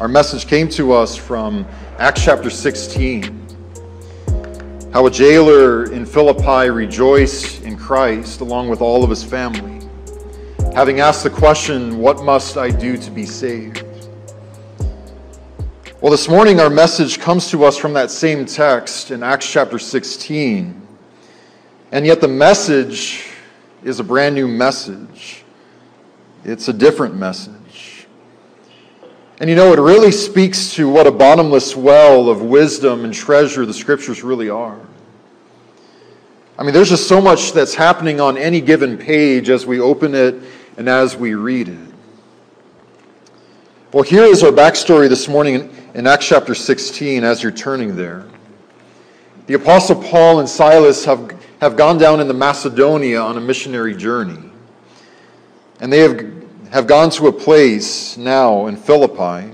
our 0.00 0.08
message 0.08 0.46
came 0.46 0.66
to 0.66 0.92
us 0.92 1.14
from 1.14 1.66
Acts 1.98 2.24
chapter 2.24 2.48
16. 2.48 3.22
How 4.94 5.04
a 5.04 5.10
jailer 5.10 5.92
in 5.92 6.06
Philippi 6.06 6.70
rejoiced 6.70 7.62
in 7.64 7.76
Christ 7.76 8.40
along 8.40 8.70
with 8.70 8.80
all 8.80 9.04
of 9.04 9.10
his 9.10 9.22
family, 9.22 9.86
having 10.74 11.00
asked 11.00 11.22
the 11.22 11.28
question, 11.28 11.98
What 11.98 12.24
must 12.24 12.56
I 12.56 12.70
do 12.70 12.96
to 12.96 13.10
be 13.10 13.26
saved? 13.26 13.84
Well, 16.00 16.10
this 16.10 16.30
morning 16.30 16.60
our 16.60 16.70
message 16.70 17.20
comes 17.20 17.50
to 17.50 17.64
us 17.64 17.76
from 17.76 17.92
that 17.92 18.10
same 18.10 18.46
text 18.46 19.10
in 19.10 19.22
Acts 19.22 19.52
chapter 19.52 19.78
16. 19.78 20.80
And 21.92 22.06
yet 22.06 22.22
the 22.22 22.28
message 22.28 23.26
is 23.84 24.00
a 24.00 24.04
brand 24.04 24.34
new 24.34 24.48
message. 24.48 25.44
It's 26.42 26.68
a 26.68 26.72
different 26.72 27.16
message. 27.16 27.99
And 29.40 29.48
you 29.48 29.56
know, 29.56 29.72
it 29.72 29.78
really 29.78 30.12
speaks 30.12 30.74
to 30.74 30.88
what 30.88 31.06
a 31.06 31.10
bottomless 31.10 31.74
well 31.74 32.28
of 32.28 32.42
wisdom 32.42 33.06
and 33.06 33.12
treasure 33.12 33.64
the 33.64 33.72
scriptures 33.72 34.22
really 34.22 34.50
are. 34.50 34.78
I 36.58 36.62
mean, 36.62 36.74
there's 36.74 36.90
just 36.90 37.08
so 37.08 37.22
much 37.22 37.52
that's 37.52 37.74
happening 37.74 38.20
on 38.20 38.36
any 38.36 38.60
given 38.60 38.98
page 38.98 39.48
as 39.48 39.64
we 39.64 39.80
open 39.80 40.14
it 40.14 40.34
and 40.76 40.90
as 40.90 41.16
we 41.16 41.34
read 41.34 41.68
it. 41.68 41.78
Well, 43.94 44.02
here 44.02 44.24
is 44.24 44.42
our 44.42 44.52
backstory 44.52 45.08
this 45.08 45.26
morning 45.26 45.74
in 45.94 46.06
Acts 46.06 46.28
chapter 46.28 46.54
16 46.54 47.24
as 47.24 47.42
you're 47.42 47.50
turning 47.50 47.96
there. 47.96 48.26
The 49.46 49.54
Apostle 49.54 50.02
Paul 50.02 50.40
and 50.40 50.48
Silas 50.48 51.02
have, 51.06 51.34
have 51.62 51.76
gone 51.76 51.96
down 51.96 52.20
into 52.20 52.34
Macedonia 52.34 53.22
on 53.22 53.38
a 53.38 53.40
missionary 53.40 53.96
journey. 53.96 54.50
And 55.80 55.90
they 55.90 56.00
have, 56.00 56.39
have 56.70 56.86
gone 56.86 57.10
to 57.10 57.26
a 57.26 57.32
place 57.32 58.16
now 58.16 58.66
in 58.66 58.76
Philippi 58.76 59.52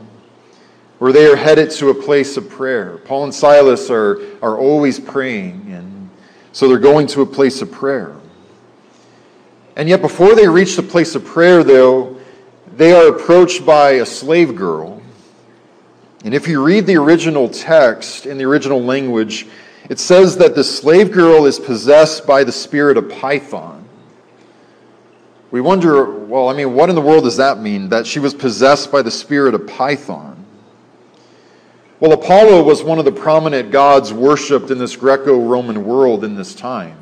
where 0.99 1.13
they 1.13 1.27
are 1.27 1.37
headed 1.37 1.71
to 1.71 1.91
a 1.91 1.95
place 1.95 2.37
of 2.37 2.49
prayer. 2.49 2.99
Paul 2.99 3.25
and 3.25 3.35
Silas 3.35 3.91
are, 3.91 4.21
are 4.43 4.59
always 4.59 4.99
praying, 4.99 5.67
and 5.71 6.11
so 6.53 6.69
they're 6.69 6.79
going 6.79 7.07
to 7.09 7.23
a 7.23 7.27
place 7.27 7.61
of 7.61 7.71
prayer. 7.71 8.17
And 9.77 9.89
yet, 9.89 10.01
before 10.01 10.35
they 10.35 10.49
reach 10.49 10.77
the 10.77 10.83
place 10.83 11.15
of 11.15 11.25
prayer, 11.25 11.63
though, 11.63 12.19
they 12.77 12.93
are 12.93 13.09
approached 13.09 13.67
by 13.67 13.93
a 13.93 14.07
slave 14.07 14.57
girl. 14.57 15.03
And 16.25 16.33
if 16.33 16.49
you 16.49 16.65
read 16.65 16.87
the 16.87 16.97
original 16.97 17.49
text 17.49 18.25
in 18.25 18.39
the 18.39 18.45
original 18.45 18.83
language, 18.83 19.47
it 19.91 19.99
says 19.99 20.39
that 20.39 20.55
the 20.55 20.65
slave 20.65 21.13
girl 21.13 21.45
is 21.45 21.59
possessed 21.59 22.27
by 22.27 22.43
the 22.43 22.53
spirit 22.53 22.97
of 22.97 23.11
Python. 23.11 23.76
We 25.51 25.61
wonder, 25.61 26.11
well, 26.11 26.49
I 26.49 26.55
mean, 26.55 26.75
what 26.75 26.89
in 26.89 26.95
the 26.95 27.01
world 27.01 27.25
does 27.25 27.37
that 27.37 27.61
mean? 27.61 27.89
That 27.89 28.07
she 28.07 28.19
was 28.19 28.35
possessed 28.35 28.91
by 28.91 29.03
the 29.03 29.11
spirit 29.11 29.55
of 29.55 29.67
Python. 29.67 30.45
Well, 31.99 32.13
Apollo 32.13 32.65
was 32.65 32.83
one 32.83 32.99
of 32.99 33.05
the 33.05 33.13
prominent 33.13 33.71
gods 33.71 34.13
worshipped 34.13 34.71
in 34.71 34.79
this 34.79 34.97
Greco 34.97 35.41
Roman 35.41 35.85
world 35.85 36.25
in 36.25 36.35
this 36.35 36.55
time. 36.55 36.99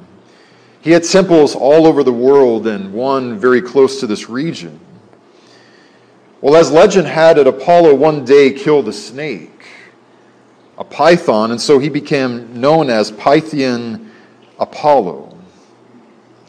He 0.83 0.91
had 0.91 1.03
temples 1.03 1.57
all 1.57 1.87
over 1.87 2.05
the 2.05 2.13
world 2.13 2.67
and 2.67 2.93
one 2.93 3.39
very 3.39 3.63
close 3.63 4.01
to 4.01 4.07
this 4.07 4.29
region. 4.29 4.79
Well, 6.43 6.57
as 6.57 6.71
legend 6.71 7.09
had 7.09 7.39
it, 7.39 7.47
Apollo 7.47 7.95
one 7.95 8.27
day 8.27 8.53
killed 8.53 8.87
a 8.87 8.93
snake, 8.93 9.67
a 10.77 10.85
python, 10.85 11.51
and 11.51 11.61
so 11.61 11.79
he 11.79 11.89
became 11.89 12.61
known 12.61 12.91
as 12.91 13.11
Pythian 13.11 14.13
Apollo. 14.61 15.34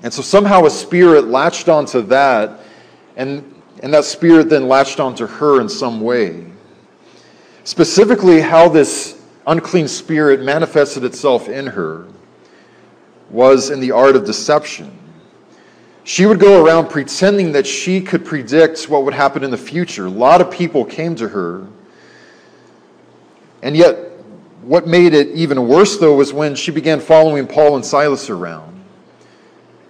And 0.05 0.13
so 0.13 0.21
somehow 0.21 0.66
a 0.66 0.69
spirit 0.69 1.29
latched 1.29 1.67
onto 1.67 2.03
that, 2.03 2.59
and, 3.17 3.59
and 3.81 3.91
that 3.91 4.05
spirit 4.05 4.49
then 4.49 4.67
latched 4.67 4.99
onto 4.99 5.25
her 5.25 5.59
in 5.59 5.67
some 5.67 5.99
way. 5.99 6.45
Specifically, 7.63 8.39
how 8.39 8.69
this 8.69 9.19
unclean 9.47 9.88
spirit 9.88 10.43
manifested 10.43 11.03
itself 11.03 11.49
in 11.49 11.66
her 11.66 12.05
was 13.31 13.71
in 13.71 13.79
the 13.79 13.89
art 13.89 14.16
of 14.16 14.27
deception. 14.27 14.95
She 16.03 16.27
would 16.27 16.39
go 16.39 16.63
around 16.63 16.91
pretending 16.91 17.51
that 17.53 17.66
she 17.66 17.99
could 17.99 18.23
predict 18.23 18.87
what 18.87 19.05
would 19.05 19.16
happen 19.16 19.43
in 19.43 19.49
the 19.49 19.57
future. 19.57 20.05
A 20.05 20.09
lot 20.11 20.39
of 20.39 20.51
people 20.51 20.85
came 20.85 21.16
to 21.16 21.27
her. 21.29 21.66
And 23.63 23.75
yet, 23.75 23.95
what 24.61 24.85
made 24.85 25.16
it 25.16 25.29
even 25.29 25.67
worse, 25.67 25.97
though, 25.97 26.13
was 26.13 26.31
when 26.31 26.53
she 26.53 26.69
began 26.69 26.99
following 26.99 27.47
Paul 27.47 27.75
and 27.75 27.83
Silas 27.83 28.29
around 28.29 28.75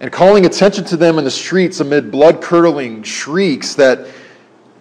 and 0.00 0.12
calling 0.12 0.44
attention 0.46 0.84
to 0.84 0.96
them 0.96 1.18
in 1.18 1.24
the 1.24 1.30
streets 1.30 1.80
amid 1.80 2.10
blood 2.10 2.42
curdling 2.42 3.02
shrieks 3.02 3.74
that 3.74 4.06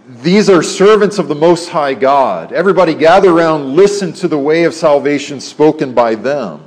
these 0.07 0.49
are 0.49 0.61
servants 0.61 1.17
of 1.17 1.27
the 1.27 1.35
Most 1.35 1.69
High 1.69 1.93
God. 1.93 2.51
Everybody 2.51 2.93
gather 2.93 3.31
around, 3.31 3.75
listen 3.75 4.13
to 4.13 4.27
the 4.27 4.37
way 4.37 4.65
of 4.65 4.73
salvation 4.73 5.39
spoken 5.39 5.93
by 5.93 6.15
them. 6.15 6.61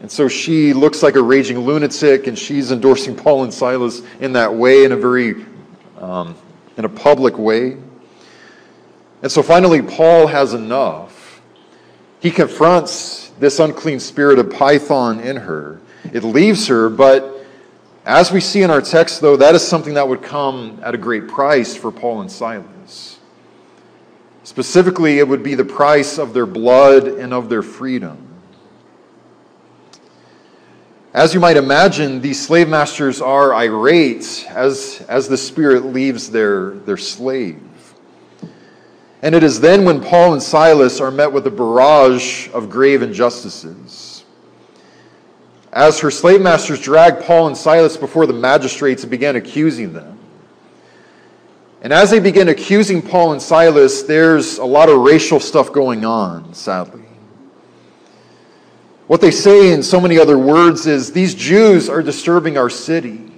And 0.00 0.10
so 0.10 0.28
she 0.28 0.72
looks 0.72 1.02
like 1.02 1.14
a 1.14 1.22
raging 1.22 1.58
lunatic, 1.60 2.26
and 2.26 2.38
she's 2.38 2.72
endorsing 2.72 3.14
Paul 3.14 3.44
and 3.44 3.52
Silas 3.52 4.02
in 4.18 4.32
that 4.32 4.54
way, 4.54 4.84
in 4.84 4.92
a 4.92 4.96
very, 4.96 5.44
um, 5.98 6.34
in 6.76 6.84
a 6.84 6.88
public 6.88 7.38
way. 7.38 7.76
And 9.22 9.30
so 9.30 9.42
finally, 9.42 9.82
Paul 9.82 10.26
has 10.26 10.54
enough. 10.54 11.40
He 12.20 12.30
confronts 12.30 13.30
this 13.38 13.60
unclean 13.60 14.00
spirit 14.00 14.38
of 14.38 14.50
Python 14.50 15.20
in 15.20 15.36
her 15.36 15.80
it 16.12 16.24
leaves 16.24 16.66
her, 16.68 16.88
but 16.88 17.40
as 18.04 18.32
we 18.32 18.40
see 18.40 18.62
in 18.62 18.70
our 18.70 18.80
text, 18.80 19.20
though, 19.20 19.36
that 19.36 19.54
is 19.54 19.66
something 19.66 19.94
that 19.94 20.08
would 20.08 20.22
come 20.22 20.80
at 20.82 20.94
a 20.94 20.98
great 20.98 21.28
price 21.28 21.76
for 21.76 21.92
Paul 21.92 22.22
and 22.22 22.32
Silas. 22.32 23.18
Specifically, 24.42 25.18
it 25.18 25.28
would 25.28 25.42
be 25.42 25.54
the 25.54 25.64
price 25.64 26.18
of 26.18 26.32
their 26.32 26.46
blood 26.46 27.04
and 27.04 27.34
of 27.34 27.48
their 27.48 27.62
freedom. 27.62 28.26
As 31.12 31.34
you 31.34 31.40
might 31.40 31.56
imagine, 31.56 32.20
these 32.20 32.44
slave 32.44 32.68
masters 32.68 33.20
are 33.20 33.52
irate 33.54 34.46
as, 34.48 35.04
as 35.08 35.28
the 35.28 35.36
spirit 35.36 35.84
leaves 35.84 36.30
their, 36.30 36.70
their 36.70 36.96
slave. 36.96 37.60
And 39.22 39.34
it 39.34 39.42
is 39.42 39.60
then 39.60 39.84
when 39.84 40.02
Paul 40.02 40.32
and 40.32 40.42
Silas 40.42 41.00
are 41.00 41.10
met 41.10 41.32
with 41.32 41.46
a 41.46 41.50
barrage 41.50 42.48
of 42.50 42.70
grave 42.70 43.02
injustices 43.02 44.09
as 45.72 46.00
her 46.00 46.10
slave 46.10 46.40
masters 46.40 46.80
dragged 46.80 47.22
Paul 47.22 47.46
and 47.48 47.56
Silas 47.56 47.96
before 47.96 48.26
the 48.26 48.32
magistrates 48.32 49.02
and 49.02 49.10
began 49.10 49.36
accusing 49.36 49.92
them. 49.92 50.18
And 51.82 51.92
as 51.92 52.10
they 52.10 52.20
begin 52.20 52.48
accusing 52.48 53.00
Paul 53.00 53.32
and 53.32 53.40
Silas, 53.40 54.02
there's 54.02 54.58
a 54.58 54.64
lot 54.64 54.88
of 54.88 54.98
racial 54.98 55.40
stuff 55.40 55.72
going 55.72 56.04
on, 56.04 56.52
sadly. 56.52 57.04
What 59.06 59.20
they 59.20 59.30
say 59.30 59.72
in 59.72 59.82
so 59.82 60.00
many 60.00 60.18
other 60.18 60.38
words 60.38 60.86
is 60.86 61.12
these 61.12 61.34
Jews 61.34 61.88
are 61.88 62.02
disturbing 62.02 62.58
our 62.58 62.70
city, 62.70 63.32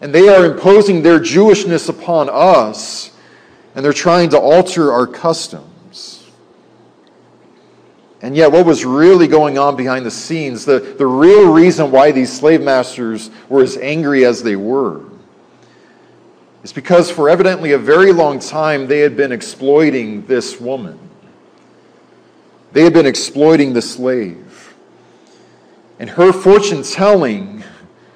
and 0.00 0.14
they 0.14 0.28
are 0.28 0.44
imposing 0.44 1.02
their 1.02 1.20
Jewishness 1.20 1.88
upon 1.88 2.28
us, 2.30 3.12
and 3.74 3.84
they're 3.84 3.92
trying 3.92 4.30
to 4.30 4.38
alter 4.38 4.92
our 4.92 5.06
customs. 5.06 5.73
And 8.24 8.34
yet, 8.34 8.50
what 8.50 8.64
was 8.64 8.86
really 8.86 9.28
going 9.28 9.58
on 9.58 9.76
behind 9.76 10.06
the 10.06 10.10
scenes, 10.10 10.64
the, 10.64 10.78
the 10.80 11.06
real 11.06 11.52
reason 11.52 11.90
why 11.90 12.10
these 12.10 12.32
slave 12.32 12.62
masters 12.62 13.28
were 13.50 13.62
as 13.62 13.76
angry 13.76 14.24
as 14.24 14.42
they 14.42 14.56
were, 14.56 15.02
is 16.62 16.72
because 16.72 17.10
for 17.10 17.28
evidently 17.28 17.72
a 17.72 17.78
very 17.78 18.14
long 18.14 18.38
time 18.38 18.86
they 18.86 19.00
had 19.00 19.14
been 19.14 19.30
exploiting 19.30 20.24
this 20.24 20.58
woman. 20.58 20.98
They 22.72 22.82
had 22.82 22.94
been 22.94 23.04
exploiting 23.04 23.74
the 23.74 23.82
slave. 23.82 24.74
And 25.98 26.08
her 26.08 26.32
fortune 26.32 26.82
telling 26.82 27.62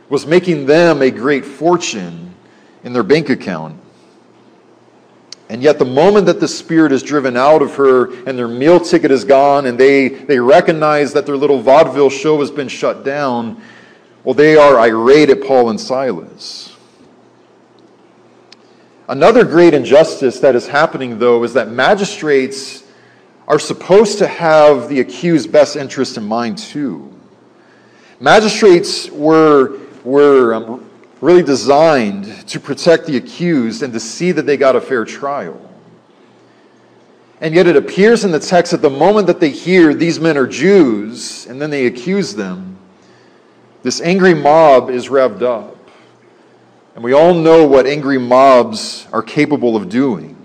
was 0.08 0.25
making 0.25 0.64
them 0.64 1.02
a 1.02 1.11
great 1.11 1.44
fortune 1.44 2.34
in 2.82 2.94
their 2.94 3.02
bank 3.02 3.28
account. 3.28 3.78
And 5.50 5.62
yet, 5.62 5.79
the 5.79 5.85
moment 5.87 6.27
that 6.27 6.41
the 6.41 6.49
spirit 6.49 6.93
is 6.93 7.03
driven 7.03 7.37
out 7.37 7.62
of 7.62 7.75
her 7.77 8.12
and 8.27 8.39
their 8.39 8.49
meal 8.49 8.79
ticket 8.79 9.11
is 9.11 9.25
gone 9.25 9.65
and 9.67 9.81
they, 9.81 10.09
they 10.09 10.39
recognize 10.39 11.15
that 11.15 11.25
their 11.25 11.39
little 11.39 11.61
vaudeville 11.61 12.11
show 12.11 12.39
has 12.41 12.50
been 12.50 12.69
shut 12.69 13.03
down, 13.03 13.61
well, 14.25 14.35
they 14.35 14.56
are 14.56 14.79
irate 14.79 15.31
at 15.31 15.43
Paul 15.43 15.71
and 15.71 15.81
Silas. 15.81 16.77
Another 19.09 19.43
great 19.43 19.73
injustice 19.73 20.39
that 20.41 20.55
is 20.55 20.69
happening, 20.69 21.19
though, 21.19 21.43
is 21.43 21.55
that 21.55 21.71
magistrates 21.71 22.85
are 23.47 23.59
supposed 23.59 24.19
to 24.19 24.27
have 24.27 24.91
the 24.91 25.00
accused's 25.00 25.50
best 25.50 25.77
interest 25.77 26.19
in 26.19 26.25
mind, 26.25 26.59
too. 26.59 27.11
Magistrates 28.21 29.11
were, 29.11 29.79
were 30.05 30.53
um, 30.53 30.88
really 31.20 31.43
designed 31.43 32.47
to 32.49 32.61
protect 32.61 33.06
the 33.06 33.17
accused 33.17 33.82
and 33.82 33.93
to 33.93 34.00
see 34.00 34.32
that 34.32 34.47
they 34.47 34.56
got 34.56 34.76
a 34.76 34.81
fair 34.81 35.05
trial. 35.05 35.61
And 37.41 37.55
yet 37.55 37.67
it 37.67 37.76
appears 37.76 38.25
in 38.25 38.31
the 38.31 38.41
text 38.41 38.73
that 38.73 38.82
the 38.82 38.91
moment 38.91 39.26
that 39.26 39.41
they 39.41 39.50
hear 39.50 39.94
these 39.94 40.19
men 40.19 40.37
are 40.37 40.47
Jews 40.47 41.47
and 41.47 41.61
then 41.61 41.70
they 41.70 41.87
accuse 41.87 42.35
them, 42.35 42.76
this 43.82 44.00
angry 44.00 44.35
mob 44.35 44.91
is 44.91 45.09
revved 45.09 45.43
up. 45.43 45.76
And 46.94 47.05
we 47.05 47.12
all 47.12 47.35
know 47.35 47.67
what 47.67 47.87
angry 47.87 48.19
mobs 48.19 49.06
are 49.12 49.23
capable 49.23 49.76
of 49.76 49.88
doing. 49.88 50.38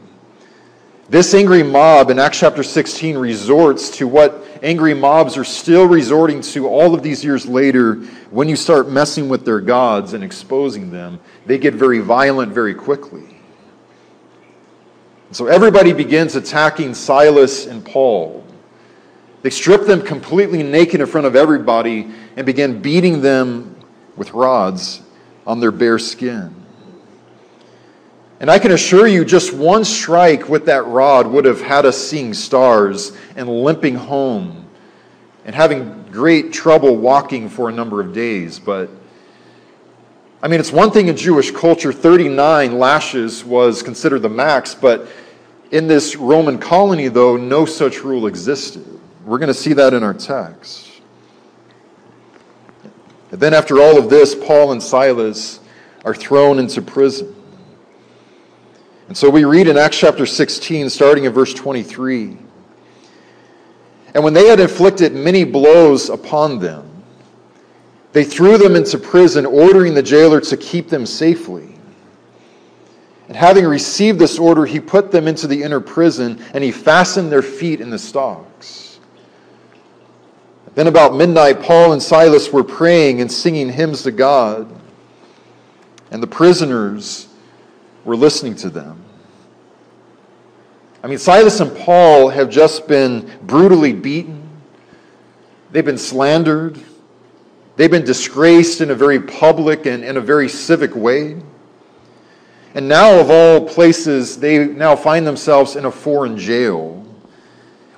This 1.09 1.33
angry 1.33 1.63
mob 1.63 2.09
in 2.11 2.17
Acts 2.17 2.39
chapter 2.39 2.63
16 2.63 3.17
resorts 3.17 3.89
to 3.97 4.07
what 4.07 4.41
angry 4.63 4.93
mobs 4.93 5.35
are 5.35 5.43
still 5.43 5.85
resorting 5.85 6.39
to 6.41 6.65
all 6.67 6.95
of 6.95 7.03
these 7.03 7.25
years 7.25 7.45
later 7.45 7.95
when 8.31 8.47
you 8.47 8.55
start 8.55 8.89
messing 8.89 9.27
with 9.27 9.43
their 9.43 9.59
gods 9.59 10.13
and 10.13 10.23
exposing 10.23 10.91
them. 10.91 11.19
They 11.45 11.57
get 11.57 11.73
very 11.73 11.99
violent 11.99 12.53
very 12.53 12.73
quickly. 12.73 13.37
So 15.31 15.47
everybody 15.47 15.91
begins 15.91 16.35
attacking 16.35 16.93
Silas 16.93 17.67
and 17.67 17.83
Paul. 17.85 18.45
They 19.41 19.49
strip 19.49 19.85
them 19.85 20.03
completely 20.03 20.63
naked 20.63 21.01
in 21.01 21.07
front 21.07 21.27
of 21.27 21.35
everybody 21.35 22.09
and 22.37 22.45
begin 22.45 22.81
beating 22.81 23.19
them 23.19 23.75
with 24.15 24.31
rods 24.31 25.01
on 25.45 25.59
their 25.59 25.71
bare 25.71 25.99
skin. 25.99 26.62
And 28.43 28.51
I 28.51 28.59
can 28.59 28.71
assure 28.71 29.07
you, 29.07 29.23
just 29.23 29.53
one 29.53 29.85
strike 29.85 30.49
with 30.49 30.65
that 30.65 30.85
rod 30.85 31.27
would 31.27 31.45
have 31.45 31.61
had 31.61 31.85
us 31.85 31.97
seeing 31.97 32.33
stars 32.33 33.13
and 33.37 33.47
limping 33.47 33.95
home 33.95 34.67
and 35.45 35.55
having 35.55 36.03
great 36.11 36.51
trouble 36.51 36.97
walking 36.97 37.47
for 37.47 37.69
a 37.69 37.71
number 37.71 38.01
of 38.01 38.13
days. 38.13 38.59
But 38.59 38.89
I 40.41 40.49
mean, 40.49 40.59
it's 40.59 40.73
one 40.73 40.91
thing 40.91 41.07
in 41.07 41.15
Jewish 41.15 41.51
culture, 41.51 41.93
39 41.93 42.77
lashes 42.77 43.45
was 43.45 43.81
considered 43.81 44.19
the 44.19 44.29
max, 44.29 44.75
but 44.75 45.07
in 45.71 45.87
this 45.87 46.17
Roman 46.17 46.59
colony, 46.59 47.07
though, 47.07 47.37
no 47.37 47.63
such 47.63 48.03
rule 48.03 48.27
existed. 48.27 48.85
We're 49.23 49.39
going 49.39 49.47
to 49.47 49.53
see 49.53 49.71
that 49.71 49.93
in 49.93 50.03
our 50.03 50.13
text. 50.13 50.91
And 53.31 53.39
then, 53.39 53.53
after 53.53 53.79
all 53.79 53.97
of 53.97 54.09
this, 54.09 54.35
Paul 54.35 54.73
and 54.73 54.83
Silas 54.83 55.61
are 56.03 56.13
thrown 56.13 56.59
into 56.59 56.81
prison. 56.81 57.33
And 59.13 59.17
so 59.19 59.29
we 59.29 59.45
read 59.45 59.67
in 59.67 59.77
Acts 59.77 59.99
chapter 59.99 60.25
16, 60.25 60.89
starting 60.89 61.25
in 61.25 61.33
verse 61.33 61.53
23. 61.53 62.35
And 64.15 64.23
when 64.23 64.33
they 64.33 64.47
had 64.47 64.59
inflicted 64.59 65.13
many 65.13 65.43
blows 65.43 66.09
upon 66.09 66.57
them, 66.57 67.03
they 68.11 68.23
threw 68.23 68.57
them 68.57 68.75
into 68.75 68.97
prison, 68.97 69.45
ordering 69.45 69.93
the 69.93 70.01
jailer 70.01 70.41
to 70.41 70.57
keep 70.57 70.89
them 70.89 71.05
safely. 71.05 71.75
And 73.27 73.37
having 73.37 73.67
received 73.67 74.17
this 74.17 74.39
order, 74.39 74.65
he 74.65 74.79
put 74.79 75.11
them 75.11 75.27
into 75.27 75.45
the 75.45 75.61
inner 75.61 75.79
prison, 75.79 76.43
and 76.55 76.63
he 76.63 76.71
fastened 76.71 77.31
their 77.31 77.43
feet 77.43 77.81
in 77.81 77.91
the 77.91 77.99
stocks. 77.99 78.99
Then 80.73 80.87
about 80.87 81.13
midnight, 81.13 81.61
Paul 81.61 81.93
and 81.93 82.01
Silas 82.01 82.51
were 82.51 82.63
praying 82.63 83.21
and 83.21 83.31
singing 83.31 83.71
hymns 83.71 84.01
to 84.01 84.11
God, 84.11 84.75
and 86.09 86.23
the 86.23 86.25
prisoners 86.25 87.27
were 88.05 88.15
listening 88.15 88.55
to 88.55 88.69
them. 88.69 89.03
I 91.03 91.07
mean, 91.07 91.17
Silas 91.17 91.59
and 91.59 91.75
Paul 91.75 92.29
have 92.29 92.49
just 92.49 92.87
been 92.87 93.29
brutally 93.43 93.93
beaten, 93.93 94.49
they've 95.71 95.83
been 95.83 95.97
slandered, 95.97 96.79
they've 97.75 97.91
been 97.91 98.05
disgraced 98.05 98.79
in 98.81 98.91
a 98.91 98.95
very 98.95 99.19
public 99.19 99.85
and 99.85 100.03
in 100.03 100.17
a 100.17 100.21
very 100.21 100.47
civic 100.47 100.95
way. 100.95 101.41
And 102.75 102.87
now, 102.87 103.19
of 103.19 103.29
all 103.29 103.67
places, 103.67 104.39
they 104.39 104.65
now 104.65 104.95
find 104.95 105.27
themselves 105.27 105.75
in 105.75 105.85
a 105.85 105.91
foreign 105.91 106.37
jail 106.37 107.05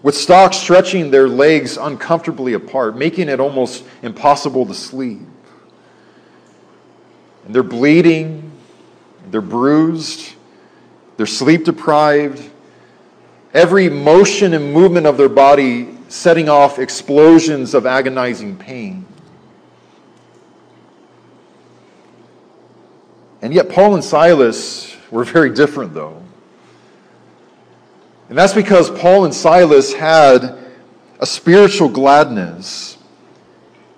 with 0.06 0.16
stocks 0.16 0.58
stretching 0.58 1.10
their 1.10 1.28
legs 1.28 1.78
uncomfortably 1.78 2.54
apart, 2.54 2.98
making 2.98 3.30
it 3.30 3.40
almost 3.40 3.84
impossible 4.04 4.66
to 4.66 4.74
sleep. 4.74 5.22
And 7.46 7.56
they're 7.56 7.64
bleeding, 7.64 8.45
they're 9.36 9.42
bruised, 9.42 10.34
they're 11.18 11.26
sleep 11.26 11.66
deprived. 11.66 12.50
Every 13.54 13.90
motion 13.90 14.54
and 14.54 14.72
movement 14.72 15.06
of 15.06 15.18
their 15.18 15.28
body 15.28 15.90
setting 16.08 16.48
off 16.48 16.80
explosions 16.80 17.74
of 17.74 17.86
agonizing 17.86 18.56
pain. 18.56 19.06
And 23.42 23.54
yet, 23.54 23.68
Paul 23.68 23.96
and 23.96 24.04
Silas 24.06 24.96
were 25.12 25.26
very 25.26 25.50
different, 25.54 25.94
though. 25.94 26.24
And 28.30 28.38
that's 28.38 28.54
because 28.54 28.90
Paul 28.90 29.26
and 29.26 29.34
Silas 29.34 29.92
had 29.92 30.58
a 31.20 31.26
spiritual 31.26 31.90
gladness 31.90 32.98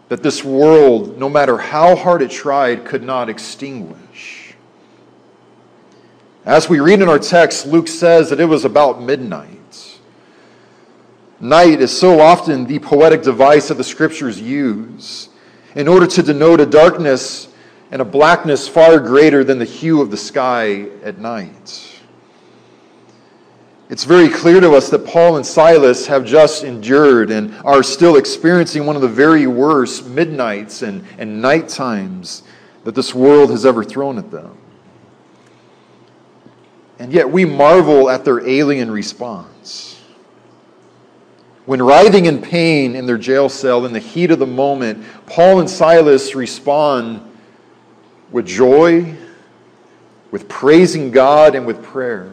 that 0.09 0.23
this 0.23 0.43
world, 0.43 1.19
no 1.19 1.29
matter 1.29 1.59
how 1.59 1.95
hard 1.95 2.23
it 2.23 2.31
tried, 2.31 2.85
could 2.85 3.03
not 3.03 3.29
extinguish. 3.29 3.99
As 6.47 6.69
we 6.69 6.79
read 6.79 7.01
in 7.01 7.09
our 7.09 7.19
text, 7.19 7.65
Luke 7.65 7.89
says 7.89 8.29
that 8.29 8.39
it 8.39 8.45
was 8.45 8.63
about 8.63 9.01
midnight. 9.01 9.99
Night 11.41 11.81
is 11.81 11.95
so 11.95 12.21
often 12.21 12.65
the 12.65 12.79
poetic 12.79 13.21
device 13.21 13.67
that 13.67 13.73
the 13.73 13.83
scriptures 13.83 14.39
use 14.39 15.27
in 15.75 15.89
order 15.89 16.07
to 16.07 16.23
denote 16.23 16.61
a 16.61 16.65
darkness 16.65 17.49
and 17.91 18.01
a 18.01 18.05
blackness 18.05 18.65
far 18.65 18.97
greater 18.97 19.43
than 19.43 19.59
the 19.59 19.65
hue 19.65 20.01
of 20.01 20.09
the 20.09 20.15
sky 20.15 20.83
at 21.03 21.17
night. 21.17 21.99
It's 23.89 24.05
very 24.05 24.29
clear 24.29 24.61
to 24.61 24.71
us 24.71 24.89
that 24.89 25.05
Paul 25.05 25.35
and 25.35 25.45
Silas 25.45 26.07
have 26.07 26.23
just 26.23 26.63
endured 26.63 27.29
and 27.29 27.53
are 27.65 27.83
still 27.83 28.15
experiencing 28.15 28.85
one 28.85 28.95
of 28.95 29.01
the 29.01 29.09
very 29.09 29.47
worst 29.47 30.07
midnights 30.07 30.81
and, 30.81 31.03
and 31.17 31.41
night 31.41 31.67
times 31.67 32.43
that 32.85 32.95
this 32.95 33.13
world 33.13 33.49
has 33.49 33.65
ever 33.65 33.83
thrown 33.83 34.17
at 34.17 34.31
them. 34.31 34.57
And 36.99 37.13
yet 37.13 37.29
we 37.29 37.45
marvel 37.45 38.09
at 38.09 38.25
their 38.25 38.45
alien 38.47 38.89
response. 38.89 40.01
When 41.65 41.81
writhing 41.81 42.25
in 42.25 42.41
pain 42.41 42.95
in 42.95 43.05
their 43.05 43.17
jail 43.17 43.49
cell 43.49 43.85
in 43.85 43.93
the 43.93 43.99
heat 43.99 44.31
of 44.31 44.39
the 44.39 44.47
moment, 44.47 45.03
Paul 45.25 45.59
and 45.59 45.69
Silas 45.69 46.33
respond 46.33 47.21
with 48.31 48.45
joy, 48.45 49.15
with 50.31 50.47
praising 50.47 51.11
God, 51.11 51.55
and 51.55 51.65
with 51.65 51.83
prayer. 51.83 52.31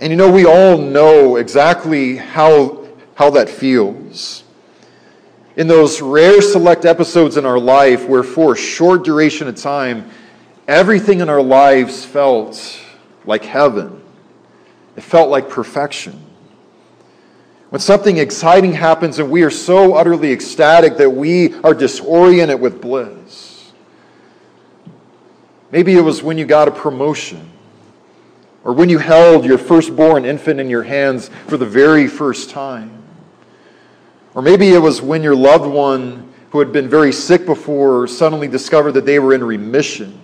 And 0.00 0.10
you 0.10 0.16
know, 0.16 0.30
we 0.30 0.44
all 0.44 0.78
know 0.78 1.36
exactly 1.36 2.16
how, 2.16 2.86
how 3.14 3.30
that 3.30 3.48
feels. 3.48 4.44
In 5.56 5.68
those 5.68 6.02
rare 6.02 6.42
select 6.42 6.84
episodes 6.84 7.38
in 7.38 7.46
our 7.46 7.58
life 7.58 8.06
where, 8.06 8.22
for 8.22 8.52
a 8.52 8.56
short 8.56 9.04
duration 9.04 9.48
of 9.48 9.56
time, 9.56 10.10
everything 10.68 11.20
in 11.20 11.28
our 11.28 11.42
lives 11.42 12.04
felt 12.04 12.80
like 13.24 13.44
heaven, 13.44 14.02
it 14.96 15.02
felt 15.02 15.30
like 15.30 15.48
perfection. 15.48 16.22
When 17.70 17.80
something 17.80 18.18
exciting 18.18 18.72
happens 18.72 19.18
and 19.18 19.30
we 19.30 19.42
are 19.42 19.50
so 19.50 19.94
utterly 19.94 20.32
ecstatic 20.32 20.96
that 20.98 21.10
we 21.10 21.54
are 21.60 21.74
disoriented 21.74 22.60
with 22.60 22.80
bliss. 22.80 23.72
Maybe 25.72 25.94
it 25.94 26.00
was 26.00 26.22
when 26.22 26.38
you 26.38 26.46
got 26.46 26.68
a 26.68 26.70
promotion, 26.70 27.50
or 28.62 28.72
when 28.72 28.88
you 28.88 28.98
held 28.98 29.44
your 29.44 29.58
firstborn 29.58 30.24
infant 30.24 30.60
in 30.60 30.70
your 30.70 30.84
hands 30.84 31.28
for 31.48 31.56
the 31.56 31.66
very 31.66 32.06
first 32.06 32.50
time. 32.50 33.02
Or 34.34 34.42
maybe 34.42 34.68
it 34.68 34.78
was 34.78 35.02
when 35.02 35.22
your 35.22 35.34
loved 35.34 35.66
one 35.66 36.32
who 36.50 36.60
had 36.60 36.72
been 36.72 36.88
very 36.88 37.12
sick 37.12 37.46
before 37.46 38.06
suddenly 38.06 38.48
discovered 38.48 38.92
that 38.92 39.06
they 39.06 39.18
were 39.18 39.34
in 39.34 39.42
remission. 39.42 40.20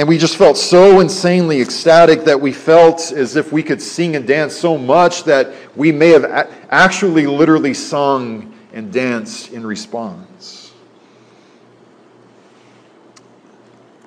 And 0.00 0.08
we 0.08 0.16
just 0.16 0.38
felt 0.38 0.56
so 0.56 1.00
insanely 1.00 1.60
ecstatic 1.60 2.24
that 2.24 2.40
we 2.40 2.52
felt 2.52 3.12
as 3.12 3.36
if 3.36 3.52
we 3.52 3.62
could 3.62 3.82
sing 3.82 4.16
and 4.16 4.26
dance 4.26 4.56
so 4.56 4.78
much 4.78 5.24
that 5.24 5.52
we 5.76 5.92
may 5.92 6.08
have 6.08 6.24
actually 6.70 7.26
literally 7.26 7.74
sung 7.74 8.58
and 8.72 8.90
danced 8.90 9.52
in 9.52 9.66
response. 9.66 10.72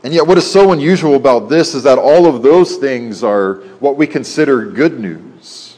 And 0.03 0.15
yet, 0.15 0.25
what 0.25 0.39
is 0.39 0.51
so 0.51 0.71
unusual 0.71 1.13
about 1.13 1.47
this 1.47 1.75
is 1.75 1.83
that 1.83 1.99
all 1.99 2.25
of 2.25 2.41
those 2.41 2.77
things 2.77 3.23
are 3.23 3.57
what 3.79 3.95
we 3.95 4.07
consider 4.07 4.65
good 4.65 4.99
news. 4.99 5.77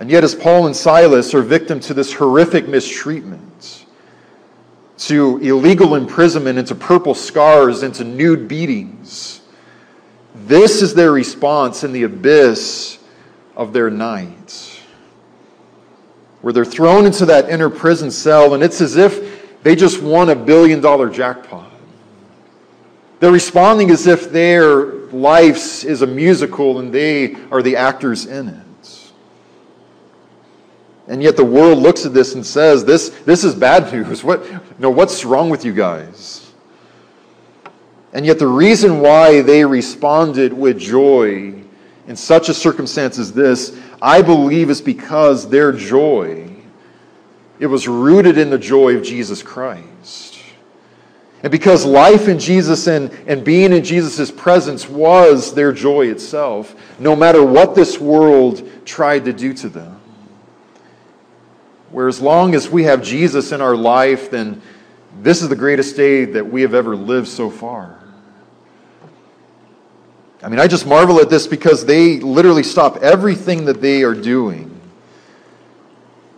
And 0.00 0.10
yet, 0.10 0.24
as 0.24 0.34
Paul 0.34 0.66
and 0.66 0.74
Silas 0.74 1.34
are 1.34 1.42
victim 1.42 1.78
to 1.78 1.94
this 1.94 2.12
horrific 2.12 2.66
mistreatment, 2.66 3.81
to 5.06 5.38
illegal 5.38 5.94
imprisonment, 5.94 6.58
into 6.58 6.74
purple 6.74 7.14
scars, 7.14 7.82
into 7.82 8.04
nude 8.04 8.48
beatings. 8.48 9.40
This 10.34 10.82
is 10.82 10.94
their 10.94 11.12
response 11.12 11.84
in 11.84 11.92
the 11.92 12.04
abyss 12.04 12.98
of 13.56 13.72
their 13.72 13.90
night, 13.90 14.80
where 16.40 16.52
they're 16.52 16.64
thrown 16.64 17.06
into 17.06 17.26
that 17.26 17.48
inner 17.48 17.70
prison 17.70 18.10
cell, 18.10 18.54
and 18.54 18.62
it's 18.62 18.80
as 18.80 18.96
if 18.96 19.62
they 19.62 19.76
just 19.76 20.02
won 20.02 20.30
a 20.30 20.36
billion 20.36 20.80
dollar 20.80 21.08
jackpot. 21.10 21.70
They're 23.20 23.30
responding 23.30 23.90
as 23.90 24.06
if 24.06 24.32
their 24.32 24.84
life 25.12 25.84
is 25.84 26.02
a 26.02 26.06
musical 26.06 26.80
and 26.80 26.92
they 26.92 27.36
are 27.52 27.62
the 27.62 27.76
actors 27.76 28.26
in 28.26 28.48
it. 28.48 28.66
And 31.08 31.22
yet 31.22 31.36
the 31.36 31.44
world 31.44 31.78
looks 31.78 32.06
at 32.06 32.14
this 32.14 32.34
and 32.34 32.46
says, 32.46 32.84
this, 32.84 33.08
this 33.24 33.44
is 33.44 33.54
bad 33.54 33.92
news. 33.92 34.22
What, 34.22 34.44
you 34.44 34.60
know, 34.78 34.90
what's 34.90 35.24
wrong 35.24 35.50
with 35.50 35.64
you 35.64 35.72
guys? 35.72 36.52
And 38.12 38.26
yet 38.26 38.38
the 38.38 38.46
reason 38.46 39.00
why 39.00 39.40
they 39.40 39.64
responded 39.64 40.52
with 40.52 40.78
joy 40.78 41.54
in 42.06 42.16
such 42.16 42.48
a 42.48 42.54
circumstance 42.54 43.18
as 43.18 43.32
this, 43.32 43.78
I 44.00 44.22
believe 44.22 44.70
is 44.70 44.80
because 44.80 45.48
their 45.48 45.72
joy, 45.72 46.50
it 47.58 47.66
was 47.66 47.88
rooted 47.88 48.38
in 48.38 48.50
the 48.50 48.58
joy 48.58 48.96
of 48.96 49.02
Jesus 49.02 49.42
Christ. 49.42 50.38
And 51.42 51.50
because 51.50 51.84
life 51.84 52.28
in 52.28 52.38
Jesus 52.38 52.86
and, 52.86 53.10
and 53.26 53.44
being 53.44 53.72
in 53.72 53.82
Jesus' 53.82 54.30
presence 54.30 54.88
was 54.88 55.54
their 55.54 55.72
joy 55.72 56.06
itself, 56.06 56.76
no 57.00 57.16
matter 57.16 57.44
what 57.44 57.74
this 57.74 57.98
world 57.98 58.68
tried 58.84 59.24
to 59.24 59.32
do 59.32 59.52
to 59.54 59.68
them. 59.68 60.01
Where 61.92 62.08
as 62.08 62.20
long 62.20 62.54
as 62.54 62.68
we 62.68 62.84
have 62.84 63.02
Jesus 63.02 63.52
in 63.52 63.60
our 63.60 63.76
life, 63.76 64.30
then 64.30 64.60
this 65.20 65.42
is 65.42 65.48
the 65.48 65.56
greatest 65.56 65.94
day 65.94 66.24
that 66.24 66.44
we 66.44 66.62
have 66.62 66.74
ever 66.74 66.96
lived 66.96 67.28
so 67.28 67.50
far. 67.50 67.98
I 70.42 70.48
mean, 70.48 70.58
I 70.58 70.66
just 70.66 70.86
marvel 70.86 71.20
at 71.20 71.30
this 71.30 71.46
because 71.46 71.84
they 71.84 72.18
literally 72.18 72.64
stop 72.64 72.96
everything 72.96 73.66
that 73.66 73.80
they 73.80 74.02
are 74.02 74.14
doing 74.14 74.72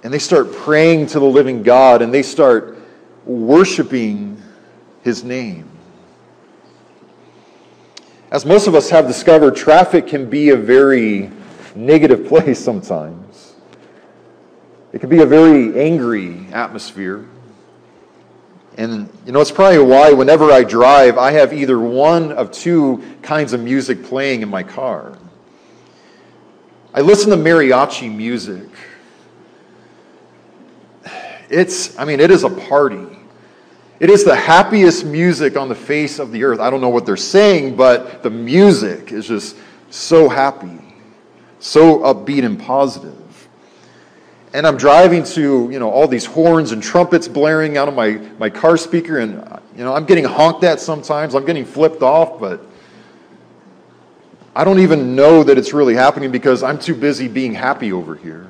and 0.02 0.12
they 0.12 0.18
start 0.18 0.52
praying 0.52 1.06
to 1.06 1.18
the 1.18 1.24
living 1.24 1.62
God 1.62 2.02
and 2.02 2.12
they 2.12 2.22
start 2.22 2.76
worshiping 3.24 4.42
his 5.02 5.24
name. 5.24 5.70
As 8.30 8.44
most 8.44 8.66
of 8.66 8.74
us 8.74 8.90
have 8.90 9.06
discovered, 9.06 9.56
traffic 9.56 10.06
can 10.06 10.28
be 10.28 10.50
a 10.50 10.56
very 10.56 11.30
negative 11.74 12.26
place 12.28 12.62
sometimes. 12.62 13.23
It 14.94 15.00
can 15.00 15.10
be 15.10 15.22
a 15.22 15.26
very 15.26 15.76
angry 15.76 16.46
atmosphere. 16.52 17.26
And, 18.78 19.08
you 19.26 19.32
know, 19.32 19.40
it's 19.40 19.50
probably 19.50 19.78
why 19.78 20.12
whenever 20.12 20.52
I 20.52 20.62
drive, 20.62 21.18
I 21.18 21.32
have 21.32 21.52
either 21.52 21.80
one 21.80 22.30
of 22.30 22.52
two 22.52 23.02
kinds 23.20 23.52
of 23.52 23.60
music 23.60 24.04
playing 24.04 24.42
in 24.42 24.48
my 24.48 24.62
car. 24.62 25.18
I 26.94 27.00
listen 27.00 27.30
to 27.30 27.36
mariachi 27.36 28.14
music. 28.14 28.68
It's, 31.50 31.98
I 31.98 32.04
mean, 32.04 32.20
it 32.20 32.30
is 32.30 32.44
a 32.44 32.50
party. 32.50 33.18
It 33.98 34.10
is 34.10 34.22
the 34.22 34.36
happiest 34.36 35.04
music 35.04 35.56
on 35.56 35.68
the 35.68 35.74
face 35.74 36.20
of 36.20 36.30
the 36.30 36.44
earth. 36.44 36.60
I 36.60 36.70
don't 36.70 36.80
know 36.80 36.88
what 36.88 37.04
they're 37.04 37.16
saying, 37.16 37.74
but 37.74 38.22
the 38.22 38.30
music 38.30 39.10
is 39.10 39.26
just 39.26 39.56
so 39.90 40.28
happy, 40.28 40.78
so 41.58 41.98
upbeat 41.98 42.44
and 42.44 42.60
positive 42.60 43.23
and 44.54 44.68
I'm 44.68 44.76
driving 44.76 45.24
to, 45.24 45.68
you 45.68 45.80
know, 45.80 45.90
all 45.90 46.06
these 46.06 46.24
horns 46.24 46.70
and 46.70 46.80
trumpets 46.80 47.26
blaring 47.26 47.76
out 47.76 47.88
of 47.88 47.94
my, 47.94 48.12
my 48.38 48.48
car 48.48 48.76
speaker, 48.76 49.18
and, 49.18 49.32
you 49.76 49.82
know, 49.82 49.92
I'm 49.92 50.04
getting 50.04 50.24
honked 50.24 50.62
at 50.62 50.78
sometimes. 50.78 51.34
I'm 51.34 51.44
getting 51.44 51.64
flipped 51.64 52.02
off, 52.02 52.38
but 52.38 52.64
I 54.54 54.62
don't 54.62 54.78
even 54.78 55.16
know 55.16 55.42
that 55.42 55.58
it's 55.58 55.72
really 55.72 55.94
happening 55.94 56.30
because 56.30 56.62
I'm 56.62 56.78
too 56.78 56.94
busy 56.94 57.26
being 57.26 57.52
happy 57.52 57.92
over 57.92 58.14
here. 58.14 58.48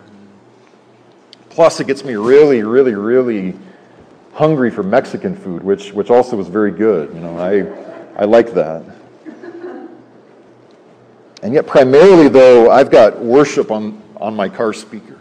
Plus, 1.49 1.81
it 1.81 1.87
gets 1.87 2.05
me 2.05 2.17
really, 2.17 2.63
really, 2.63 2.95
really 2.95 3.59
hungry 4.35 4.71
for 4.71 4.83
Mexican 4.83 5.35
food, 5.35 5.65
which, 5.65 5.95
which 5.95 6.11
also 6.11 6.39
is 6.39 6.49
very 6.49 6.73
good. 6.73 7.15
You 7.15 7.21
know, 7.21 7.39
I, 7.39 8.21
I 8.21 8.27
like 8.27 8.53
that. 8.53 8.83
And 11.43 11.55
yet, 11.55 11.67
primarily, 11.67 12.29
though, 12.29 12.71
I've 12.71 12.91
got 12.91 13.19
worship 13.21 13.71
on, 13.71 14.03
on 14.17 14.37
my 14.37 14.51
car 14.51 14.75
speaker. 14.75 15.14